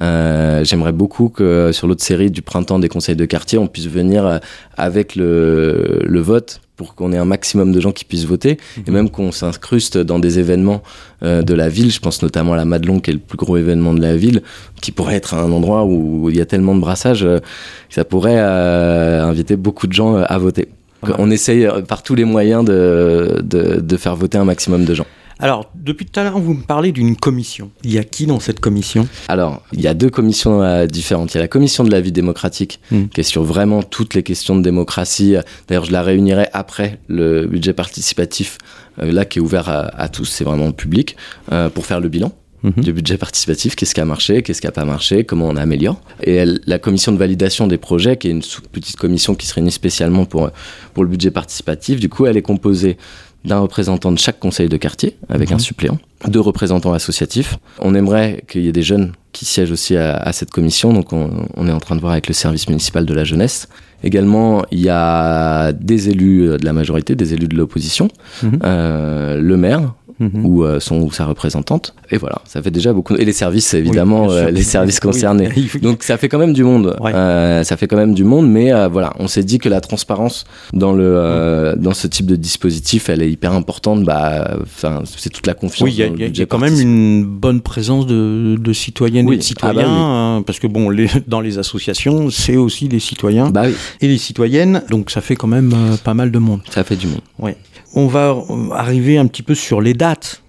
J'aimerais 0.00 0.92
beaucoup 0.92 1.28
que 1.28 1.70
sur 1.72 1.86
l'autre 1.86 2.04
série 2.04 2.30
du 2.30 2.42
printemps 2.42 2.78
des 2.78 2.88
conseils 2.88 3.16
de 3.16 3.24
quartier, 3.24 3.58
on 3.58 3.66
puisse 3.66 3.88
venir 3.88 4.40
avec 4.76 5.16
le, 5.16 6.00
le 6.04 6.20
vote 6.20 6.60
pour 6.76 6.94
qu'on 6.94 7.12
ait 7.12 7.18
un 7.18 7.24
maximum 7.24 7.72
de 7.72 7.80
gens 7.80 7.92
qui 7.92 8.04
puissent 8.04 8.26
voter 8.26 8.58
mmh. 8.76 8.80
et 8.86 8.90
même 8.90 9.10
qu'on 9.10 9.32
s'incruste 9.32 9.98
dans 9.98 10.18
des 10.18 10.38
événements 10.38 10.82
euh, 11.22 11.42
de 11.42 11.54
la 11.54 11.68
ville. 11.68 11.90
Je 11.90 12.00
pense 12.00 12.22
notamment 12.22 12.52
à 12.52 12.56
la 12.56 12.64
Madelon, 12.64 13.00
qui 13.00 13.10
est 13.10 13.14
le 13.14 13.18
plus 13.18 13.38
gros 13.38 13.56
événement 13.56 13.94
de 13.94 14.02
la 14.02 14.16
ville, 14.16 14.42
qui 14.82 14.92
pourrait 14.92 15.16
être 15.16 15.34
un 15.34 15.50
endroit 15.50 15.84
où 15.84 16.28
il 16.30 16.36
y 16.36 16.40
a 16.40 16.46
tellement 16.46 16.74
de 16.74 16.80
brassage, 16.80 17.24
euh, 17.24 17.38
ça 17.88 18.04
pourrait 18.04 18.38
euh, 18.38 19.24
inviter 19.24 19.56
beaucoup 19.56 19.86
de 19.86 19.92
gens 19.92 20.16
à 20.16 20.38
voter. 20.38 20.68
Ouais. 21.02 21.12
On 21.18 21.30
essaye 21.30 21.66
par 21.88 22.02
tous 22.02 22.14
les 22.14 22.24
moyens 22.24 22.64
de, 22.64 23.42
de, 23.42 23.80
de 23.80 23.96
faire 23.96 24.16
voter 24.16 24.38
un 24.38 24.44
maximum 24.44 24.84
de 24.84 24.94
gens. 24.94 25.06
Alors, 25.38 25.70
depuis 25.74 26.06
tout 26.06 26.18
à 26.18 26.24
l'heure, 26.24 26.38
vous 26.38 26.54
me 26.54 26.62
parlez 26.62 26.92
d'une 26.92 27.14
commission. 27.14 27.70
Il 27.84 27.92
y 27.92 27.98
a 27.98 28.04
qui 28.04 28.24
dans 28.26 28.40
cette 28.40 28.58
commission? 28.58 29.06
Alors, 29.28 29.62
il 29.74 29.82
y 29.82 29.86
a 29.86 29.92
deux 29.92 30.08
commissions 30.08 30.62
euh, 30.62 30.86
différentes. 30.86 31.34
Il 31.34 31.36
y 31.36 31.38
a 31.38 31.42
la 31.42 31.48
commission 31.48 31.84
de 31.84 31.90
la 31.90 32.00
vie 32.00 32.12
démocratique, 32.12 32.80
mmh. 32.90 33.04
qui 33.08 33.20
est 33.20 33.24
sur 33.24 33.42
vraiment 33.44 33.82
toutes 33.82 34.14
les 34.14 34.22
questions 34.22 34.56
de 34.56 34.62
démocratie. 34.62 35.34
D'ailleurs, 35.68 35.84
je 35.84 35.92
la 35.92 36.02
réunirai 36.02 36.46
après 36.54 37.00
le 37.08 37.46
budget 37.46 37.74
participatif, 37.74 38.56
euh, 38.98 39.12
là, 39.12 39.26
qui 39.26 39.38
est 39.38 39.42
ouvert 39.42 39.68
à, 39.68 39.80
à 40.00 40.08
tous, 40.08 40.24
c'est 40.24 40.44
vraiment 40.44 40.72
public, 40.72 41.16
euh, 41.52 41.68
pour 41.68 41.84
faire 41.84 42.00
le 42.00 42.08
bilan 42.08 42.32
mmh. 42.62 42.80
du 42.80 42.94
budget 42.94 43.18
participatif, 43.18 43.76
qu'est-ce 43.76 43.94
qui 43.94 44.00
a 44.00 44.06
marché, 44.06 44.42
qu'est-ce 44.42 44.62
qui 44.62 44.66
n'a 44.66 44.72
pas 44.72 44.86
marché, 44.86 45.24
comment 45.24 45.48
on 45.48 45.56
améliore. 45.56 46.00
Et 46.22 46.34
elle, 46.34 46.60
la 46.66 46.78
commission 46.78 47.12
de 47.12 47.18
validation 47.18 47.66
des 47.66 47.76
projets, 47.76 48.16
qui 48.16 48.28
est 48.28 48.30
une 48.30 48.42
petite 48.72 48.96
commission 48.96 49.34
qui 49.34 49.46
se 49.46 49.52
réunit 49.52 49.70
spécialement 49.70 50.24
pour, 50.24 50.50
pour 50.94 51.04
le 51.04 51.10
budget 51.10 51.30
participatif, 51.30 52.00
du 52.00 52.08
coup, 52.08 52.24
elle 52.24 52.38
est 52.38 52.42
composée 52.42 52.96
d'un 53.46 53.58
représentant 53.58 54.12
de 54.12 54.18
chaque 54.18 54.38
conseil 54.38 54.68
de 54.68 54.76
quartier 54.76 55.16
avec 55.28 55.50
mmh. 55.50 55.54
un 55.54 55.58
suppléant, 55.58 55.98
deux 56.26 56.40
représentants 56.40 56.92
associatifs. 56.92 57.58
On 57.78 57.94
aimerait 57.94 58.44
qu'il 58.48 58.62
y 58.62 58.68
ait 58.68 58.72
des 58.72 58.82
jeunes 58.82 59.12
qui 59.32 59.44
siègent 59.44 59.72
aussi 59.72 59.96
à, 59.96 60.16
à 60.16 60.32
cette 60.32 60.50
commission, 60.50 60.92
donc 60.92 61.12
on, 61.12 61.46
on, 61.56 61.68
est 61.68 61.72
en 61.72 61.80
train 61.80 61.94
de 61.94 62.00
voir 62.00 62.12
avec 62.12 62.26
le 62.26 62.34
service 62.34 62.68
municipal 62.68 63.06
de 63.06 63.14
la 63.14 63.24
jeunesse. 63.24 63.68
Également, 64.02 64.64
il 64.70 64.80
y 64.80 64.88
a 64.88 65.72
des 65.72 66.10
élus 66.10 66.58
de 66.58 66.64
la 66.64 66.72
majorité, 66.72 67.14
des 67.14 67.34
élus 67.34 67.48
de 67.48 67.56
l'opposition, 67.56 68.08
mmh. 68.42 68.48
euh, 68.64 69.40
le 69.40 69.56
maire, 69.56 69.94
Mmh. 70.18 70.46
ou 70.46 70.64
euh, 70.64 70.80
son 70.80 71.02
ou 71.02 71.12
sa 71.12 71.26
représentante. 71.26 71.94
Et 72.10 72.16
voilà 72.16 72.40
ça 72.46 72.62
fait 72.62 72.70
déjà 72.70 72.94
beaucoup 72.94 73.16
et 73.16 73.24
les 73.26 73.34
services 73.34 73.74
évidemment 73.74 74.28
oui, 74.28 74.32
euh, 74.34 74.50
les 74.50 74.62
services 74.62 74.98
concernés. 75.08 75.50
Oui. 75.56 75.70
donc 75.82 76.02
ça 76.02 76.16
fait 76.16 76.28
quand 76.30 76.38
même 76.38 76.54
du 76.54 76.64
monde. 76.64 76.96
Ouais. 77.00 77.12
euh, 77.14 77.62
ça 77.64 77.76
fait 77.76 77.86
quand 77.86 77.98
même 77.98 78.14
du 78.14 78.24
monde 78.24 78.50
mais 78.50 78.72
voilà 78.88 79.12
on 79.18 79.28
s'est 79.28 79.42
dit 79.42 79.58
que 79.58 79.68
la 79.68 79.82
transparence 79.82 80.46
dans 80.72 80.92
le 80.92 81.74
dans 81.76 81.92
ce 81.92 82.06
type 82.06 82.24
de 82.24 82.36
dispositif 82.36 83.10
elle 83.10 83.22
est 83.22 83.30
hyper 83.30 83.52
importante 83.52 84.04
bah 84.04 84.56
c'est 85.04 85.28
toute 85.28 85.46
la 85.46 85.52
confiance 85.52 85.86
oui 85.86 85.94
il 85.98 86.18
y, 86.22 86.24
y, 86.28 86.38
y, 86.38 86.42
a 86.42 86.46
quand 86.46 86.58
même 86.58 86.80
une 86.80 87.24
bonne 87.26 87.60
présence 87.60 88.06
de, 88.06 88.56
de 88.58 88.72
citoyennes 88.72 89.30
et 89.30 89.36
de 89.36 89.42
citoyens 89.42 89.82
ah 89.84 89.86
bah 89.86 89.90
hein, 89.92 90.42
parce 90.46 90.58
que 90.60 90.66
bon 90.66 90.88
les, 90.88 91.08
dans 91.26 91.42
les 91.42 91.58
associations 91.58 92.30
c'est 92.30 92.56
aussi 92.56 92.88
les 92.88 93.00
citoyens 93.00 93.50
bah 93.50 93.66
et 94.00 94.08
les 94.08 94.18
citoyennes 94.18 94.82
donc 94.88 95.10
ça 95.10 95.20
fait 95.20 95.36
quand 95.36 95.46
même 95.46 95.74
pas 96.04 96.14
mal 96.14 96.30
de 96.30 96.38
monde. 96.38 96.60
Ça 96.70 96.84
fait 96.84 96.96
du 96.96 97.06
monde. 97.06 97.20
Ouais 97.38 97.56
on 97.96 98.06
va 98.06 98.36
arriver 98.72 99.18
un 99.18 99.26
petit 99.26 99.42
peu 99.42 99.54
sur 99.54 99.80
les 99.80 99.94
dates. 99.94 100.42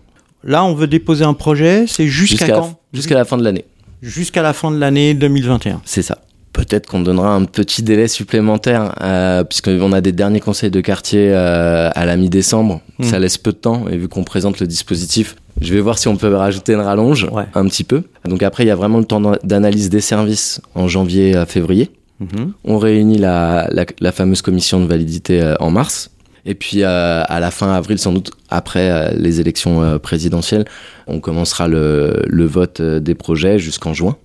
Là, 0.44 0.64
on 0.64 0.76
veut 0.76 0.86
déposer 0.86 1.24
un 1.24 1.34
projet, 1.34 1.86
c'est 1.88 2.06
jusqu'à 2.08 2.46
jusqu 2.46 2.52
quand 2.54 2.80
Jusqu'à 2.94 3.16
la 3.16 3.26
fin 3.26 3.38
de 3.38 3.44
l'année. 3.44 3.66
Jusqu'à 4.02 4.44
la 4.44 4.54
fin 4.54 4.70
de 4.70 4.78
l'année 4.78 5.14
2021. 5.14 5.82
C'est 5.86 6.04
ça. 6.04 6.20
Peut-être 6.54 6.88
qu'on 6.88 7.00
donnera 7.00 7.34
un 7.34 7.46
petit 7.46 7.84
délai 7.84 8.08
supplémentaire, 8.08 8.96
euh, 9.02 9.44
puisqu'on 9.44 9.92
a 9.94 10.02
des 10.02 10.12
derniers 10.12 10.40
conseils 10.40 10.72
de 10.72 10.82
quartier 10.82 11.32
euh, 11.32 11.90
à 11.94 12.06
la 12.06 12.18
mi-décembre. 12.18 12.82
Mmh. 13.00 13.04
Ça 13.04 13.20
laisse 13.20 13.38
peu 13.38 13.52
de 13.52 13.58
temps, 13.58 13.88
et 13.88 13.98
vu 13.98 14.08
qu'on 14.08 14.24
présente 14.24 14.60
le 14.60 14.68
dispositif, 14.68 15.36
je 15.62 15.74
vais 15.74 15.80
voir 15.80 15.98
si 15.98 16.08
on 16.08 16.18
peut 16.18 16.34
rajouter 16.34 16.74
une 16.74 16.82
rallonge 16.82 17.28
ouais. 17.32 17.46
un 17.54 17.66
petit 17.68 17.84
peu. 17.84 18.04
Donc 18.26 18.44
après, 18.44 18.64
il 18.64 18.68
y 18.68 18.72
a 18.72 18.76
vraiment 18.76 19.00
le 19.00 19.06
temps 19.06 19.22
d'analyse 19.44 19.90
des 19.90 20.02
services 20.02 20.62
en 20.76 20.88
janvier 20.88 21.36
à 21.36 21.46
février. 21.46 21.92
Mmh. 22.20 22.26
On 22.66 22.78
réunit 22.78 23.18
la, 23.18 23.68
la, 23.72 23.86
la, 24.00 24.12
fameuse 24.12 24.42
commission 24.42 24.80
de 24.80 24.88
validité 24.88 25.42
euh, 25.42 25.56
en 25.60 25.70
mars. 25.70 26.10
Et 26.48 26.56
puis 26.56 26.82
euh, 26.82 27.24
à 27.28 27.40
la 27.40 27.52
fin 27.52 27.72
avril, 27.74 28.00
sans 28.00 28.14
doute 28.14 28.32
après 28.50 28.90
euh, 28.90 29.12
les 29.16 29.42
élections 29.42 29.84
euh, 29.84 30.00
présidentielles, 30.00 30.66
on 31.06 31.20
commencera 31.20 31.68
le, 31.68 32.24
le 32.26 32.46
vote 32.46 32.82
des 32.82 33.16
projets 33.16 33.60
jusqu'en 33.60 33.94
juin. 33.94 34.16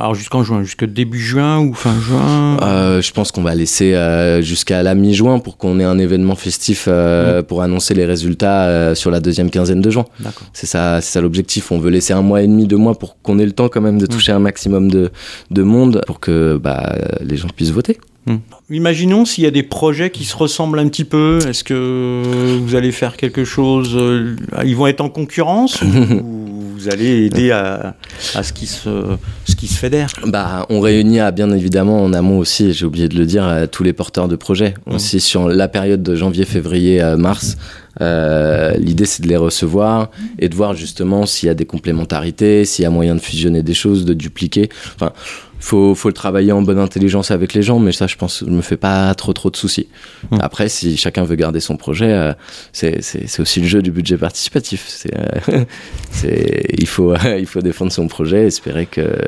Alors 0.00 0.14
jusqu'en 0.14 0.44
juin, 0.44 0.62
jusque 0.62 0.84
début 0.84 1.18
juin 1.18 1.58
ou 1.58 1.74
fin 1.74 1.98
juin 2.00 2.56
euh, 2.62 3.02
Je 3.02 3.12
pense 3.12 3.32
qu'on 3.32 3.42
va 3.42 3.56
laisser 3.56 3.94
euh, 3.94 4.42
jusqu'à 4.42 4.82
la 4.84 4.94
mi-juin 4.94 5.40
pour 5.40 5.56
qu'on 5.56 5.80
ait 5.80 5.84
un 5.84 5.98
événement 5.98 6.36
festif 6.36 6.84
euh, 6.86 7.40
mmh. 7.40 7.42
pour 7.44 7.62
annoncer 7.62 7.94
les 7.94 8.04
résultats 8.04 8.94
sur 8.94 9.10
la 9.10 9.18
deuxième 9.18 9.50
quinzaine 9.50 9.80
de 9.80 9.90
juin. 9.90 10.04
C'est 10.52 10.66
ça, 10.66 11.00
c'est 11.00 11.12
ça 11.12 11.20
l'objectif. 11.20 11.72
On 11.72 11.80
veut 11.80 11.90
laisser 11.90 12.12
un 12.12 12.22
mois 12.22 12.42
et 12.42 12.46
demi, 12.46 12.66
deux 12.68 12.76
mois 12.76 12.96
pour 12.96 13.20
qu'on 13.22 13.40
ait 13.40 13.46
le 13.46 13.52
temps 13.52 13.68
quand 13.68 13.80
même 13.80 13.98
de 13.98 14.06
toucher 14.06 14.32
mmh. 14.32 14.36
un 14.36 14.40
maximum 14.40 14.88
de, 14.90 15.10
de 15.50 15.62
monde 15.62 16.00
pour 16.06 16.20
que 16.20 16.58
bah, 16.58 16.94
les 17.20 17.36
gens 17.36 17.48
puissent 17.48 17.72
voter. 17.72 17.98
Mmh. 18.28 18.36
Imaginons 18.70 19.24
s'il 19.24 19.44
y 19.44 19.46
a 19.46 19.50
des 19.50 19.62
projets 19.62 20.10
qui 20.10 20.24
se 20.24 20.36
ressemblent 20.36 20.78
un 20.78 20.88
petit 20.88 21.04
peu. 21.04 21.38
Est-ce 21.48 21.64
que 21.64 22.58
vous 22.60 22.74
allez 22.74 22.92
faire 22.92 23.16
quelque 23.16 23.44
chose 23.44 23.96
euh, 23.96 24.36
Ils 24.64 24.76
vont 24.76 24.86
être 24.86 25.00
en 25.00 25.08
concurrence 25.08 25.80
ou 25.82 26.64
vous 26.74 26.88
allez 26.88 27.24
aider 27.24 27.50
à, 27.50 27.96
à 28.34 28.42
ce, 28.42 28.52
qui 28.52 28.66
se, 28.66 29.04
ce 29.46 29.56
qui 29.56 29.66
se 29.66 29.78
fédère? 29.78 30.08
Bah, 30.26 30.66
On 30.68 30.80
réunit 30.80 31.20
à, 31.20 31.30
bien 31.30 31.50
évidemment 31.50 32.04
en 32.04 32.12
amont 32.12 32.38
aussi, 32.38 32.72
j'ai 32.72 32.84
oublié 32.84 33.08
de 33.08 33.16
le 33.16 33.26
dire, 33.26 33.44
à 33.44 33.66
tous 33.66 33.82
les 33.82 33.92
porteurs 33.92 34.28
de 34.28 34.36
projets. 34.36 34.74
Mmh. 34.86 34.94
Aussi 34.94 35.20
sur 35.20 35.48
la 35.48 35.68
période 35.68 36.02
de 36.02 36.14
janvier, 36.14 36.44
février, 36.44 37.02
mars. 37.16 37.56
Euh, 38.00 38.74
L'idée, 38.76 39.06
c'est 39.06 39.22
de 39.22 39.28
les 39.28 39.36
recevoir 39.36 40.10
et 40.38 40.48
de 40.48 40.54
voir 40.54 40.74
justement 40.74 41.26
s'il 41.26 41.48
y 41.48 41.50
a 41.50 41.54
des 41.54 41.66
complémentarités, 41.66 42.64
s'il 42.64 42.82
y 42.84 42.86
a 42.86 42.90
moyen 42.90 43.14
de 43.14 43.20
fusionner 43.20 43.62
des 43.62 43.74
choses, 43.74 44.04
de 44.04 44.14
dupliquer. 44.14 44.68
Enfin, 44.94 45.12
faut, 45.60 45.94
faut 45.94 46.08
le 46.08 46.14
travailler 46.14 46.52
en 46.52 46.62
bonne 46.62 46.78
intelligence 46.78 47.30
avec 47.30 47.52
les 47.52 47.62
gens, 47.62 47.78
mais 47.78 47.92
ça, 47.92 48.06
je 48.06 48.16
pense, 48.16 48.44
je 48.46 48.50
me 48.50 48.62
fais 48.62 48.76
pas 48.76 49.14
trop 49.14 49.32
trop 49.32 49.50
de 49.50 49.56
soucis. 49.56 49.88
Mmh. 50.30 50.38
Après, 50.40 50.68
si 50.68 50.96
chacun 50.96 51.24
veut 51.24 51.36
garder 51.36 51.60
son 51.60 51.76
projet, 51.76 52.12
euh, 52.12 52.32
c'est 52.72 53.40
aussi 53.40 53.60
le 53.60 53.66
jeu 53.66 53.82
du 53.82 53.90
budget 53.90 54.16
participatif. 54.16 54.84
C'est, 54.88 55.12
euh, 55.16 55.64
il 56.78 56.86
faut 56.86 57.14
il 57.38 57.46
faut 57.46 57.60
défendre 57.60 57.92
son 57.92 58.06
projet, 58.08 58.46
espérer 58.46 58.86
que 58.86 59.18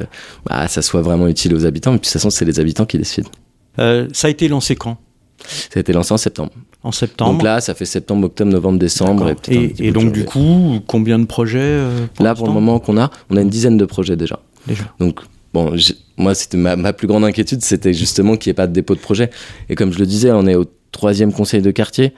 bah, 0.46 0.68
ça 0.68 0.82
soit 0.82 1.02
vraiment 1.02 1.28
utile 1.28 1.54
aux 1.54 1.66
habitants. 1.66 1.92
Mais 1.92 1.99
puis 1.99 2.08
de 2.08 2.12
toute 2.12 2.20
façon, 2.20 2.30
c'est 2.30 2.44
les 2.44 2.60
habitants 2.60 2.87
qui 2.87 2.99
décident. 2.99 3.30
Euh, 3.78 4.08
ça 4.12 4.28
a 4.28 4.30
été 4.30 4.49
lancé 4.49 4.76
quand? 4.76 4.99
Ça 5.44 5.76
a 5.76 5.80
été 5.80 5.92
lancé 5.92 6.12
en 6.12 6.18
septembre. 6.18 6.52
En 6.82 6.92
septembre. 6.92 7.32
Donc 7.32 7.42
là, 7.42 7.60
ça 7.60 7.75
fait 7.75 7.87
septembre, 7.87 8.26
octobre, 8.26 8.52
novembre, 8.52 8.78
décembre. 8.78 9.34
Et, 9.49 9.54
et, 9.54 9.88
et 9.88 9.90
donc 9.90 10.12
du 10.12 10.25
coup, 10.25 10.80
combien 10.87 11.18
de 11.18 11.25
projets 11.25 11.82
pour 12.14 12.25
Là, 12.25 12.34
pour 12.34 12.46
le 12.46 12.52
moment 12.52 12.78
qu'on 12.78 12.99
a, 12.99 13.10
on 13.30 13.37
a 13.37 13.40
une 13.40 13.49
dizaine 13.50 13.76
de 13.76 13.84
projets 13.84 14.16
déjà. 14.16 14.40
Déjà. 14.66 14.84
Donc 14.99 15.20
bon, 15.54 15.75
moi, 16.21 16.35
c'était 16.35 16.57
ma, 16.57 16.77
ma, 16.77 16.93
plus 16.93 17.07
grande 17.07 17.25
inquiétude, 17.25 17.62
c'était 17.62 17.93
justement 17.93 18.37
qu'il 18.37 18.50
n'y 18.50 18.53
ait 18.53 18.55
pas 18.55 18.67
de 18.67 18.73
dépôt 18.73 18.95
de 18.95 19.00
projet. 19.00 19.31
Et 19.69 19.75
comme 19.75 19.93
je 19.93 19.99
le 19.99 20.07
disais, 20.07 20.31
on 20.33 20.47
est 20.47 20.55
au 20.55 20.67
troisième 20.93 21.33
conseil 21.33 21.62
de 21.62 21.71
quartier. 21.71 22.12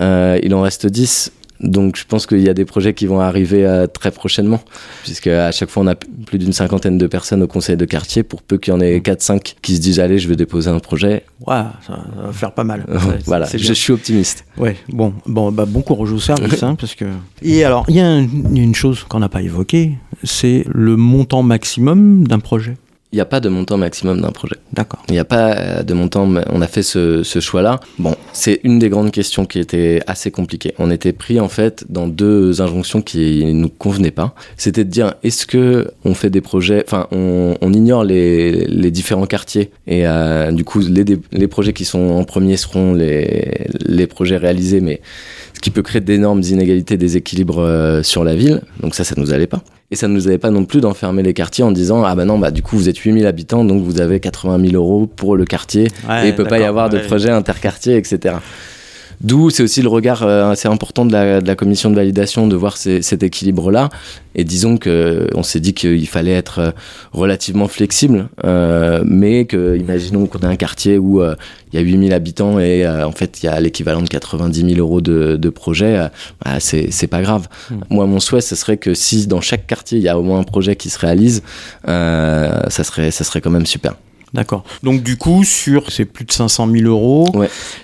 Euh, 0.00 0.38
il 0.42 0.54
en 0.54 0.62
reste 0.62 0.86
10. 0.86 1.32
Donc 1.60 1.96
je 1.96 2.04
pense 2.04 2.26
qu'il 2.26 2.40
y 2.40 2.48
a 2.48 2.54
des 2.54 2.64
projets 2.64 2.94
qui 2.94 3.06
vont 3.06 3.20
arriver 3.20 3.64
euh, 3.64 3.86
très 3.86 4.10
prochainement, 4.10 4.60
puisque 5.04 5.28
à 5.28 5.52
chaque 5.52 5.70
fois 5.70 5.84
on 5.84 5.86
a 5.86 5.94
plus 5.94 6.38
d'une 6.38 6.52
cinquantaine 6.52 6.98
de 6.98 7.06
personnes 7.06 7.42
au 7.42 7.46
conseil 7.46 7.76
de 7.76 7.84
quartier, 7.84 8.24
pour 8.24 8.42
peu 8.42 8.58
qu'il 8.58 8.74
y 8.74 8.76
en 8.76 8.80
ait 8.80 8.98
4-5 8.98 9.54
qui 9.62 9.76
se 9.76 9.80
disent 9.80 10.00
allez 10.00 10.18
je 10.18 10.28
vais 10.28 10.34
déposer 10.34 10.68
un 10.68 10.80
projet. 10.80 11.22
Ouais, 11.46 11.62
ça 11.86 11.98
va 12.16 12.32
faire 12.32 12.52
pas 12.52 12.64
mal. 12.64 12.84
voilà, 13.24 13.46
je 13.54 13.72
suis 13.72 13.92
optimiste. 13.92 14.44
Ouais, 14.58 14.76
bon, 14.88 15.14
bon, 15.26 15.52
bah, 15.52 15.64
bon 15.64 15.80
courage 15.80 16.12
au 16.12 16.18
service, 16.18 16.62
hein, 16.64 16.74
parce 16.74 16.96
que. 16.96 17.04
Et 17.40 17.64
alors, 17.64 17.84
il 17.88 17.94
y 17.94 18.00
a 18.00 18.18
une 18.18 18.74
chose 18.74 19.04
qu'on 19.04 19.20
n'a 19.20 19.28
pas 19.28 19.40
évoquée, 19.40 19.92
c'est 20.24 20.64
le 20.68 20.96
montant 20.96 21.44
maximum 21.44 22.26
d'un 22.26 22.40
projet. 22.40 22.76
Il 23.14 23.18
n'y 23.18 23.20
a 23.20 23.26
pas 23.26 23.38
de 23.38 23.48
montant 23.48 23.76
maximum 23.76 24.20
d'un 24.20 24.32
projet. 24.32 24.56
D'accord. 24.72 25.00
Il 25.08 25.12
n'y 25.12 25.20
a 25.20 25.24
pas 25.24 25.52
euh, 25.52 25.82
de 25.84 25.94
montant. 25.94 26.28
On 26.50 26.60
a 26.60 26.66
fait 26.66 26.82
ce, 26.82 27.22
choix-là. 27.22 27.78
Bon, 28.00 28.16
c'est 28.32 28.58
une 28.64 28.80
des 28.80 28.88
grandes 28.88 29.12
questions 29.12 29.46
qui 29.46 29.60
était 29.60 30.00
assez 30.08 30.32
compliquée. 30.32 30.74
On 30.80 30.90
était 30.90 31.12
pris 31.12 31.38
en 31.38 31.48
fait 31.48 31.84
dans 31.88 32.08
deux 32.08 32.60
injonctions 32.60 33.02
qui 33.02 33.44
ne 33.44 33.52
nous 33.52 33.68
convenaient 33.68 34.10
pas. 34.10 34.34
C'était 34.56 34.82
de 34.82 34.90
dire 34.90 35.14
est-ce 35.22 35.46
que 35.46 35.92
on 36.04 36.14
fait 36.14 36.28
des 36.28 36.40
projets, 36.40 36.82
enfin, 36.88 37.06
on, 37.12 37.72
ignore 37.72 38.02
les, 38.02 38.66
les, 38.66 38.90
différents 38.90 39.26
quartiers 39.26 39.70
et 39.86 40.08
euh, 40.08 40.50
du 40.50 40.64
coup 40.64 40.80
les, 40.80 41.04
les 41.32 41.48
projets 41.48 41.72
qui 41.72 41.84
sont 41.84 42.10
en 42.10 42.24
premier 42.24 42.56
seront 42.56 42.94
les, 42.94 43.68
les 43.86 44.06
projets 44.08 44.36
réalisés, 44.36 44.80
mais 44.80 45.00
qui 45.64 45.70
peut 45.70 45.80
créer 45.80 46.02
d'énormes 46.02 46.42
inégalités, 46.42 46.98
déséquilibres 46.98 47.60
euh, 47.60 48.02
sur 48.02 48.22
la 48.22 48.34
ville. 48.34 48.60
Donc 48.82 48.94
ça, 48.94 49.02
ça 49.02 49.14
nous 49.16 49.32
allait 49.32 49.46
pas. 49.46 49.62
Et 49.90 49.96
ça 49.96 50.08
ne 50.08 50.12
nous 50.12 50.28
avait 50.28 50.36
pas 50.36 50.50
non 50.50 50.66
plus 50.66 50.82
d'enfermer 50.82 51.22
les 51.22 51.32
quartiers 51.32 51.64
en 51.64 51.72
disant 51.72 52.04
Ah 52.04 52.14
bah 52.14 52.26
non, 52.26 52.38
bah 52.38 52.50
du 52.50 52.60
coup 52.60 52.76
vous 52.76 52.90
êtes 52.90 52.98
8000 52.98 53.24
habitants, 53.24 53.64
donc 53.64 53.82
vous 53.82 53.98
avez 53.98 54.20
80 54.20 54.60
000 54.60 54.74
euros 54.74 55.06
pour 55.06 55.36
le 55.36 55.46
quartier. 55.46 55.84
et 55.84 56.28
il 56.28 56.34
peut 56.34 56.44
pas 56.44 56.58
y 56.58 56.64
avoir 56.64 56.90
de 56.90 56.98
projet 56.98 57.30
interquartier, 57.30 57.96
etc. 57.96 58.34
D'où 59.24 59.48
c'est 59.48 59.62
aussi 59.62 59.80
le 59.80 59.88
regard 59.88 60.22
euh, 60.22 60.50
assez 60.50 60.68
important 60.68 61.06
de 61.06 61.12
la, 61.12 61.56
commission 61.56 61.88
de 61.88 61.94
validation 61.96 62.46
de 62.46 62.54
voir 62.56 62.76
cet 62.76 63.22
équilibre-là. 63.22 63.88
Et 64.34 64.44
disons 64.44 64.76
qu'on 64.76 65.42
s'est 65.42 65.60
dit 65.60 65.72
qu'il 65.72 66.06
fallait 66.06 66.32
être 66.32 66.58
euh, 66.58 66.70
relativement 67.12 67.66
flexible, 67.66 68.28
euh, 68.44 69.02
mais 69.06 69.46
que, 69.46 69.78
imaginons 69.78 70.26
qu'on 70.26 70.40
a 70.40 70.48
un 70.48 70.56
quartier 70.56 70.98
où 70.98 71.22
il 71.22 71.36
y 71.72 71.78
a 71.78 71.80
8000 71.80 72.12
habitants 72.12 72.58
et 72.58 72.86
en 72.86 73.12
fait 73.12 73.42
il 73.42 73.46
y 73.46 73.48
a 73.48 73.58
l'équivalent 73.60 74.02
de 74.02 74.08
90 74.08 74.74
000 74.74 74.78
euros 74.78 75.00
de, 75.00 75.36
de 75.36 75.48
projet, 75.48 76.08
bah, 76.44 76.60
c'est 76.60 77.06
pas 77.06 77.22
grave. 77.22 77.48
Hmm. 77.70 77.76
Moi, 77.88 78.06
mon 78.06 78.20
souhait, 78.20 78.42
ce 78.42 78.56
serait 78.56 78.76
que 78.76 78.92
si 78.92 79.26
dans 79.26 79.40
chaque 79.40 79.66
quartier 79.66 79.98
il 79.98 80.04
y 80.04 80.08
a 80.08 80.18
au 80.18 80.22
moins 80.22 80.40
un 80.40 80.44
projet 80.44 80.76
qui 80.76 80.90
se 80.90 80.98
réalise, 80.98 81.42
ça, 81.86 82.68
serait, 82.68 83.10
ça 83.10 83.24
serait 83.24 83.40
quand 83.40 83.50
même 83.50 83.66
super. 83.66 83.94
D'accord. 84.34 84.64
Donc 84.82 85.02
du 85.02 85.16
coup, 85.16 85.44
sur 85.44 85.90
ces 85.90 86.04
plus 86.04 86.24
de 86.24 86.32
500 86.32 86.68
000 86.70 86.84
euros, 86.86 87.28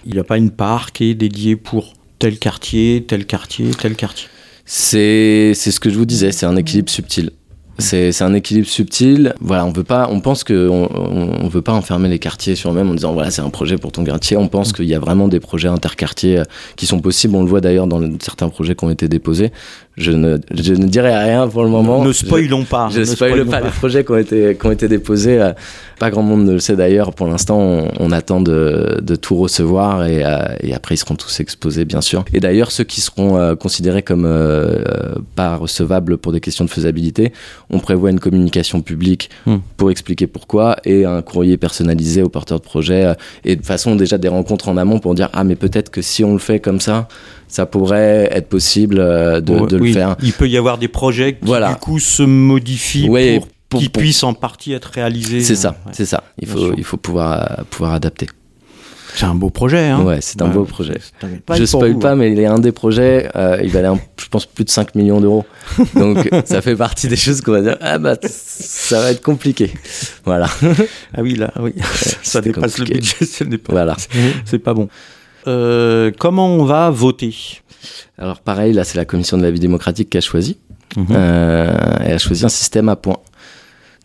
il 0.04 0.12
n'y 0.12 0.18
a 0.18 0.24
pas 0.24 0.36
une 0.36 0.50
part 0.50 0.92
qui 0.92 1.10
est 1.10 1.14
dédiée 1.14 1.56
pour 1.56 1.94
tel 2.18 2.38
quartier, 2.38 3.04
tel 3.06 3.24
quartier, 3.24 3.70
tel 3.70 3.94
quartier? 3.94 4.28
C'est 4.64 5.54
ce 5.54 5.80
que 5.80 5.90
je 5.90 5.96
vous 5.96 6.04
disais, 6.04 6.32
c'est 6.32 6.46
un 6.46 6.56
équilibre 6.56 6.90
subtil. 6.90 7.30
C'est 7.78 8.22
un 8.22 8.34
équilibre 8.34 8.68
subtil. 8.68 9.34
Voilà, 9.40 9.64
on 9.64 9.72
veut 9.72 9.84
pas, 9.84 10.08
on 10.10 10.20
pense 10.20 10.44
que 10.44 10.68
on, 10.68 11.48
veut 11.48 11.62
pas 11.62 11.72
enfermer 11.72 12.08
les 12.08 12.18
quartiers 12.18 12.54
sur 12.54 12.70
eux-mêmes 12.70 12.90
en 12.90 12.94
disant 12.94 13.12
voilà 13.12 13.30
c'est 13.30 13.42
un 13.42 13.50
projet 13.50 13.78
pour 13.78 13.90
ton 13.90 14.04
quartier. 14.04 14.36
On 14.36 14.48
pense 14.48 14.72
qu'il 14.72 14.84
y 14.84 14.94
a 14.94 14.98
vraiment 14.98 15.28
des 15.28 15.40
projets 15.40 15.68
interquartiers 15.68 16.38
euh, 16.38 16.44
qui 16.76 16.86
sont 16.86 17.00
possibles. 17.00 17.34
On 17.34 17.42
le 17.42 17.48
voit 17.48 17.60
d'ailleurs 17.60 17.86
dans 17.86 18.00
certains 18.20 18.48
projets 18.48 18.74
qui 18.74 18.84
ont 18.84 18.90
été 18.90 19.08
déposés. 19.08 19.50
Je 19.96 20.12
ne, 20.12 20.38
je 20.54 20.72
ne 20.72 20.86
dirai 20.86 21.16
rien 21.16 21.48
pour 21.48 21.62
le 21.62 21.68
moment. 21.68 22.02
Ne 22.02 22.12
spoilons 22.12 22.64
pas. 22.64 22.88
Je 22.90 23.00
ne 23.00 23.04
spoil 23.04 23.44
pas, 23.46 23.60
les 23.60 23.70
projets 23.70 24.04
qui 24.04 24.12
ont 24.12 24.18
été, 24.18 24.56
qui 24.58 24.66
ont 24.66 24.70
été 24.70 24.88
déposés. 24.88 25.40
Euh, 25.40 25.52
pas 25.98 26.10
grand 26.10 26.22
monde 26.22 26.44
ne 26.44 26.52
le 26.52 26.58
sait 26.58 26.76
d'ailleurs. 26.76 27.12
Pour 27.12 27.26
l'instant, 27.26 27.58
on, 27.98 28.10
attend 28.10 28.40
de, 28.40 28.98
de, 29.02 29.16
tout 29.16 29.36
recevoir 29.36 30.06
et, 30.06 30.24
euh, 30.24 30.38
et, 30.62 30.72
après 30.74 30.94
ils 30.94 30.98
seront 30.98 31.16
tous 31.16 31.40
exposés, 31.40 31.84
bien 31.84 32.00
sûr. 32.00 32.24
Et 32.32 32.40
d'ailleurs, 32.40 32.72
ceux 32.72 32.84
qui 32.84 33.02
seront 33.02 33.54
considérés 33.56 34.02
comme 34.02 34.26
pas 35.36 35.56
recevables 35.56 36.16
pour 36.16 36.32
des 36.32 36.40
questions 36.40 36.64
de 36.64 36.70
faisabilité, 36.70 37.34
on 37.68 37.80
prévoit 37.80 38.10
une 38.10 38.20
communication 38.20 38.80
publique 38.80 39.28
hmm. 39.46 39.56
pour 39.76 39.90
expliquer 39.90 40.26
pourquoi 40.26 40.76
et 40.84 41.04
un 41.04 41.22
courrier 41.22 41.56
personnalisé 41.56 42.22
aux 42.22 42.28
porteurs 42.28 42.60
de 42.60 42.64
projet 42.64 43.04
euh, 43.04 43.14
et 43.44 43.56
de 43.56 43.64
façon 43.64 43.96
déjà 43.96 44.18
des 44.18 44.28
rencontres 44.28 44.68
en 44.68 44.76
amont 44.76 44.98
pour 44.98 45.14
dire 45.14 45.28
ah 45.32 45.44
mais 45.44 45.56
peut-être 45.56 45.90
que 45.90 46.02
si 46.02 46.24
on 46.24 46.32
le 46.32 46.38
fait 46.38 46.60
comme 46.60 46.80
ça 46.80 47.08
ça 47.48 47.66
pourrait 47.66 48.28
être 48.32 48.48
possible 48.48 48.98
euh, 48.98 49.40
de, 49.40 49.76
le 49.80 49.92
faire. 49.92 50.16
Il 50.22 50.32
peut 50.32 50.48
y 50.48 50.56
avoir 50.56 50.78
des 50.78 50.88
projets 50.88 51.36
qui 51.36 51.50
du 51.50 51.76
coup 51.80 51.98
se 51.98 52.22
modifient 52.22 53.08
pour, 53.68 53.80
qu'ils 53.80 53.90
puissent 53.90 54.24
en 54.24 54.34
partie 54.34 54.72
être 54.72 54.90
réalisés. 54.92 55.40
C'est 55.42 55.56
ça, 55.56 55.76
c'est 55.92 56.06
ça. 56.06 56.24
Il 56.38 56.48
faut, 56.48 56.74
il 56.76 56.84
faut 56.84 56.96
pouvoir, 56.96 57.64
pouvoir 57.70 57.94
adapter. 57.94 58.26
C'est 59.14 59.24
un 59.24 59.34
beau 59.34 59.50
projet. 59.50 59.88
Hein 59.88 60.02
ouais, 60.02 60.18
c'est 60.20 60.40
un 60.42 60.48
beau 60.48 60.64
projet. 60.64 60.98
Je 61.54 61.64
spoil 61.64 61.98
pas, 61.98 62.12
hein. 62.12 62.16
mais 62.16 62.32
il 62.32 62.38
est 62.38 62.46
un 62.46 62.58
des 62.58 62.72
projets. 62.72 63.28
Euh, 63.36 63.58
il 63.62 63.70
valait, 63.70 63.88
je 64.18 64.28
pense, 64.28 64.46
plus 64.46 64.64
de 64.64 64.70
5 64.70 64.94
millions 64.94 65.20
d'euros. 65.20 65.44
Donc, 65.94 66.28
ça 66.44 66.62
fait 66.62 66.76
partie 66.76 67.08
des 67.08 67.16
choses 67.16 67.40
qu'on 67.40 67.52
va 67.52 67.62
dire. 67.62 67.76
Ah 67.80 67.98
bah, 67.98 68.16
ça 68.22 69.00
va 69.00 69.10
être 69.10 69.22
compliqué. 69.22 69.72
Voilà. 70.24 70.48
ah 71.14 71.22
oui, 71.22 71.34
là, 71.34 71.52
oui. 71.60 71.74
ça 72.22 72.40
dépasse 72.40 72.78
le 72.78 72.86
budget. 72.86 73.24
Ce 73.24 73.44
n'est 73.44 73.58
pas. 73.58 73.72
Voilà. 73.72 73.96
C'est 74.44 74.58
pas 74.58 74.74
bon. 74.74 74.88
Euh, 75.46 76.10
comment 76.18 76.48
on 76.48 76.64
va 76.64 76.90
voter? 76.90 77.34
Alors, 78.18 78.40
pareil, 78.40 78.72
là, 78.72 78.84
c'est 78.84 78.98
la 78.98 79.04
commission 79.04 79.38
de 79.38 79.42
la 79.42 79.50
vie 79.50 79.60
démocratique 79.60 80.10
qui 80.10 80.18
a 80.18 80.20
choisi. 80.20 80.58
Mhm. 80.96 81.06
Euh, 81.10 81.96
elle 82.00 82.14
a 82.14 82.18
choisi 82.18 82.44
un 82.44 82.48
système 82.48 82.88
à 82.88 82.96
points. 82.96 83.20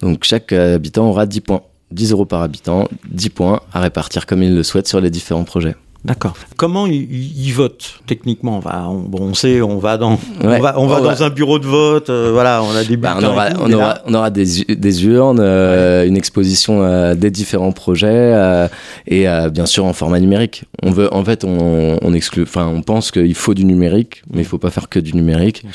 Donc, 0.01 0.23
chaque 0.23 0.51
habitant 0.51 1.07
aura 1.07 1.25
10 1.25 1.41
points. 1.41 1.61
10 1.91 2.11
euros 2.11 2.25
par 2.25 2.41
habitant, 2.41 2.87
10 3.09 3.29
points 3.29 3.61
à 3.71 3.79
répartir 3.79 4.25
comme 4.25 4.43
il 4.43 4.55
le 4.55 4.63
souhaite 4.63 4.87
sur 4.87 4.99
les 4.99 5.09
différents 5.09 5.43
projets. 5.43 5.75
D'accord. 6.05 6.35
Comment 6.55 6.85
ils, 6.85 7.51
votent 7.51 7.99
techniquement? 8.05 8.57
On, 8.57 8.59
va, 8.59 8.87
on, 8.89 8.99
bon, 8.99 9.21
on 9.21 9.33
sait, 9.33 9.61
on 9.63 9.79
va 9.79 9.97
dans, 9.97 10.19
on 10.39 10.59
va, 10.59 10.79
on 10.79 10.85
va 10.85 11.01
dans 11.01 11.23
un 11.23 11.31
bureau 11.31 11.57
de 11.57 11.65
vote, 11.65 12.11
euh, 12.11 12.29
voilà, 12.31 12.61
on 12.61 12.75
a 12.75 12.83
des 12.83 12.95
bah, 12.95 13.15
on, 13.19 13.23
aura, 13.23 13.47
on, 13.59 13.73
aura, 13.73 14.01
on, 14.05 14.13
aura, 14.13 14.29
des, 14.29 14.65
des 14.65 15.05
urnes, 15.05 15.39
euh, 15.41 16.05
une 16.05 16.15
exposition 16.15 16.83
euh, 16.83 17.15
des 17.15 17.31
différents 17.31 17.71
projets 17.71 18.67
et 19.07 19.25
bien 19.51 19.65
sûr 19.65 19.85
en 19.85 19.93
format 19.93 20.19
numérique. 20.19 20.65
On 20.83 20.91
veut, 20.91 21.11
en 21.11 21.25
fait, 21.25 21.43
on, 21.43 21.97
on 21.99 22.13
exclut, 22.13 22.43
enfin, 22.43 22.67
on 22.67 22.83
pense 22.83 23.09
qu'il 23.09 23.33
faut 23.33 23.55
du 23.55 23.65
numérique, 23.65 24.21
mais 24.31 24.41
il 24.41 24.45
faut 24.45 24.59
pas 24.59 24.69
faire 24.69 24.89
que 24.89 24.99
du 24.99 25.15
numérique. 25.15 25.65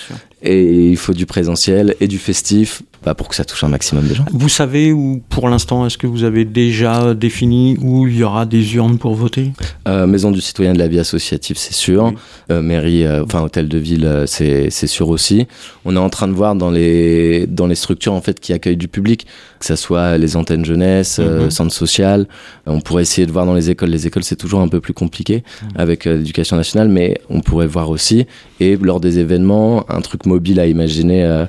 Et 0.43 0.91
il 0.91 0.97
faut 0.97 1.13
du 1.13 1.27
présentiel 1.27 1.97
et 2.01 2.07
du 2.07 2.19
festif 2.19 2.83
bah, 3.05 3.15
pour 3.15 3.29
que 3.29 3.35
ça 3.35 3.45
touche 3.45 3.65
un 3.65 3.69
maximum 3.69 4.07
de 4.07 4.15
gens. 4.15 4.25
Vous 4.33 4.49
savez 4.49 4.93
où, 4.93 5.23
pour 5.29 5.49
l'instant, 5.49 5.87
est-ce 5.87 5.97
que 5.97 6.07
vous 6.07 6.25
avez 6.25 6.45
déjà 6.45 7.15
défini 7.15 7.79
où 7.81 8.07
il 8.07 8.17
y 8.17 8.23
aura 8.23 8.47
des 8.47 8.75
urnes 8.75 8.99
pour 8.99 9.15
voter? 9.15 9.53
Euh, 9.89 10.07
Maison 10.07 10.31
du 10.31 10.41
citoyen 10.41 10.73
de 10.73 10.79
la 10.79 10.89
vie 10.89 10.99
associative, 10.99 11.57
c'est 11.57 11.75
sûr. 11.75 12.13
Euh, 12.51 12.61
mairie, 12.61 13.05
euh, 13.05 13.25
enfin 13.25 13.43
hôtel 13.43 13.69
de 13.69 13.79
ville, 13.79 14.25
c'est 14.27 14.71
sûr 14.87 15.09
aussi. 15.09 15.47
On 15.85 15.97
est 15.97 16.01
en 16.01 16.11
train 16.11 16.29
de 16.29 16.33
voir 16.33 16.55
dans 16.55 16.71
les, 16.71 17.47
dans 17.47 17.67
les 17.67 17.75
structures 17.75 18.13
en 18.13 18.21
fait, 18.21 18.39
qui 18.41 18.53
accueillent 18.53 18.77
du 18.77 18.89
public, 18.89 19.27
que 19.59 19.67
ce 19.67 19.77
soit 19.77 20.19
les 20.19 20.37
antennes 20.37 20.65
jeunesse, 20.65 21.19
mhm. 21.19 21.51
centres 21.51 21.73
social. 21.73 22.27
on 22.67 22.81
pourrait 22.81 23.03
essayer 23.03 23.27
de 23.27 23.33
voir 23.33 23.47
dans 23.47 23.55
les 23.55 23.71
écoles. 23.71 23.91
Les 23.91 24.07
écoles, 24.07 24.25
c'est 24.25 24.37
toujours 24.37 24.61
un 24.61 24.69
peu 24.69 24.81
plus 24.81 24.95
compliqué 24.95 25.43
mhm. 25.63 25.69
avec 25.77 26.05
l'éducation 26.05 26.57
nationale, 26.57 26.89
mais 26.89 27.21
on 27.31 27.41
pourrait 27.41 27.67
voir 27.67 27.91
aussi. 27.91 28.27
Et 28.61 28.77
lors 28.77 29.01
des 29.01 29.19
événements, 29.19 29.87
un 29.89 30.01
truc 30.01 30.27
mobile 30.27 30.61
à 30.61 30.67
imaginer 30.67 31.25
euh, 31.25 31.47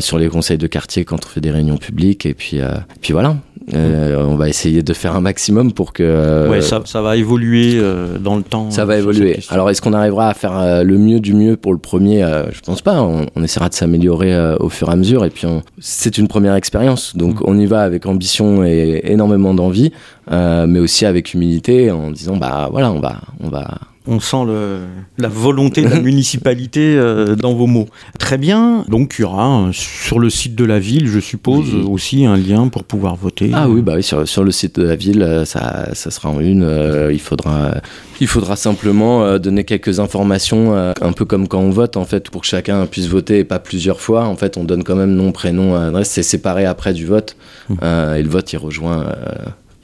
sur 0.00 0.18
les 0.18 0.28
conseils 0.28 0.58
de 0.58 0.66
quartier 0.66 1.04
quand 1.04 1.24
on 1.24 1.28
fait 1.28 1.40
des 1.40 1.50
réunions 1.50 1.76
publiques. 1.76 2.26
Et 2.26 2.34
puis, 2.34 2.60
euh, 2.60 2.68
puis 3.00 3.12
voilà, 3.12 3.36
euh, 3.74 4.22
on 4.24 4.36
va 4.36 4.48
essayer 4.48 4.82
de 4.82 4.92
faire 4.92 5.14
un 5.14 5.20
maximum 5.20 5.72
pour 5.72 5.92
que. 5.92 6.48
ouais, 6.48 6.60
ça, 6.60 6.82
ça, 6.84 7.02
va 7.02 7.16
évoluer 7.16 7.80
dans 8.20 8.36
le 8.36 8.42
temps. 8.42 8.70
Ça 8.70 8.84
va 8.84 8.96
évoluer. 8.96 9.40
Alors, 9.48 9.70
est-ce 9.70 9.82
qu'on 9.82 9.92
arrivera 9.92 10.28
à 10.28 10.34
faire 10.34 10.84
le 10.84 10.98
mieux 10.98 11.20
du 11.20 11.34
mieux 11.34 11.56
pour 11.56 11.72
le 11.72 11.78
premier? 11.78 12.26
Je 12.52 12.60
pense 12.60 12.82
pas. 12.82 13.02
On, 13.02 13.42
essaiera 13.42 13.68
de 13.68 13.74
s'améliorer 13.74 14.56
au 14.60 14.68
fur 14.68 14.88
et 14.88 14.92
à 14.92 14.96
mesure. 14.96 15.24
Et 15.24 15.30
puis, 15.30 15.46
c'est 15.78 16.18
une 16.18 16.28
première 16.28 16.54
expérience. 16.54 17.16
Donc, 17.16 17.40
mm. 17.40 17.44
on 17.46 17.58
y 17.58 17.66
va 17.66 17.82
avec 17.82 18.06
ambition 18.06 18.64
et 18.64 19.00
énormément 19.04 19.54
d'envie, 19.54 19.92
mais 20.30 20.78
aussi 20.78 21.06
avec 21.06 21.34
humilité 21.34 21.90
en 21.90 22.10
disant 22.10 22.36
bah 22.36 22.68
voilà, 22.70 22.90
on 22.90 23.00
va, 23.00 23.20
on 23.40 23.48
va, 23.48 23.78
on 24.08 24.20
sent 24.20 24.44
le, 24.46 24.80
la 25.18 25.28
volonté 25.28 25.82
de 25.82 25.88
la 25.88 26.00
municipalité 26.00 26.96
euh, 26.96 27.36
dans 27.36 27.52
vos 27.52 27.66
mots. 27.66 27.88
Très 28.18 28.38
bien. 28.38 28.84
Donc 28.88 29.16
il 29.18 29.22
y 29.22 29.24
aura 29.24 29.68
sur 29.72 30.18
le 30.18 30.30
site 30.30 30.54
de 30.54 30.64
la 30.64 30.78
ville, 30.78 31.06
je 31.06 31.20
suppose, 31.20 31.74
aussi 31.74 32.24
un 32.24 32.36
lien 32.36 32.68
pour 32.68 32.84
pouvoir 32.84 33.16
voter. 33.16 33.50
Ah 33.52 33.68
oui, 33.68 33.82
bah 33.82 33.92
oui, 33.96 34.02
sur, 34.02 34.26
sur 34.26 34.42
le 34.44 34.50
site 34.50 34.80
de 34.80 34.86
la 34.86 34.96
ville, 34.96 35.22
euh, 35.22 35.44
ça, 35.44 35.94
ça 35.94 36.10
sera 36.10 36.30
en 36.30 36.40
une. 36.40 36.62
Euh, 36.62 37.12
il 37.12 37.20
faudra, 37.20 37.74
il 38.20 38.26
faudra 38.26 38.56
simplement 38.56 39.38
donner 39.38 39.64
quelques 39.64 40.00
informations, 40.00 40.74
un 40.76 41.12
peu 41.12 41.24
comme 41.24 41.46
quand 41.46 41.60
on 41.60 41.70
vote 41.70 41.96
en 41.96 42.04
fait, 42.04 42.30
pour 42.30 42.40
que 42.40 42.46
chacun 42.46 42.86
puisse 42.86 43.06
voter 43.06 43.40
et 43.40 43.44
pas 43.44 43.58
plusieurs 43.58 44.00
fois. 44.00 44.24
En 44.24 44.36
fait, 44.36 44.56
on 44.56 44.64
donne 44.64 44.84
quand 44.84 44.96
même 44.96 45.14
nom, 45.14 45.32
prénom, 45.32 45.74
adresse. 45.76 46.10
C'est 46.10 46.22
séparé 46.22 46.64
après 46.64 46.94
du 46.94 47.04
vote. 47.04 47.36
Mmh. 47.68 47.74
et 48.16 48.22
le 48.22 48.28
vote, 48.28 48.52
il 48.52 48.56
rejoint 48.56 49.04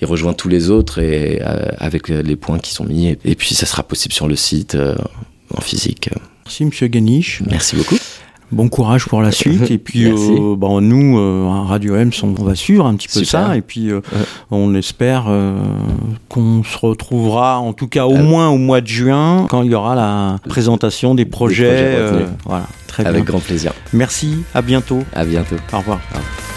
il 0.01 0.07
rejoint 0.07 0.33
tous 0.33 0.49
les 0.49 0.71
autres 0.71 0.99
et 0.99 1.41
euh, 1.43 1.71
avec 1.79 2.09
les 2.09 2.37
points 2.37 2.59
qui 2.59 2.73
sont 2.73 2.85
mis. 2.85 3.17
Et, 3.25 3.35
puis 3.35 3.55
ça 3.55 3.67
sera 3.67 3.83
possible 3.83 4.15
sur 4.15 4.29
le 4.29 4.37
site 4.37 4.75
euh, 4.75 4.95
en 5.55 5.61
physique. 5.61 6.11
Merci 6.45 6.65
Monsieur 6.65 6.89
Ganiche. 6.89 7.43
Merci 7.49 7.77
beaucoup. 7.77 7.97
Bon 8.55 8.69
courage 8.69 9.07
pour 9.07 9.21
la 9.23 9.33
suite. 9.33 9.71
et 9.71 9.79
puis, 9.79 10.07
euh, 10.07 10.55
bon, 10.57 10.81
nous, 10.81 11.19
euh, 11.19 11.49
à 11.49 11.65
Radio 11.65 11.97
M, 11.97 12.11
on, 12.23 12.33
va 12.45 12.55
suivre 12.55 12.87
un 12.87 12.95
petit 12.95 13.09
peu 13.09 13.25
ça. 13.25 13.57
Et 13.57 13.63
puis, 13.63 13.91
euh, 13.91 14.01
on 14.51 14.75
espère 14.75 15.27
qu'on 16.29 16.63
se 16.63 16.79
retrouvera, 16.79 17.59
en 17.59 17.73
tout 17.73 17.89
cas 17.89 18.05
au 18.07 18.17
moins 18.17 18.49
au 18.49 18.59
mois 18.59 18.81
de 18.81 18.87
juin, 18.87 19.47
quand 19.51 19.63
il 19.63 19.73
y 19.73 19.75
aura 19.75 19.95
la 19.95 20.39
présentation 20.49 21.15
des 21.15 21.25
projets. 21.25 21.99
voilà, 22.45 22.67
très 22.87 23.03
bien. 23.03 23.11
Avec 23.11 23.25
grand 23.25 23.41
plaisir. 23.41 23.73
Merci, 23.93 24.39
à 24.55 24.63
bientôt. 24.63 25.03
À 25.15 25.25
bientôt. 25.25 25.57
Au 25.73 25.79
revoir. 25.79 26.01
Au 26.13 26.17
revoir. 26.17 26.54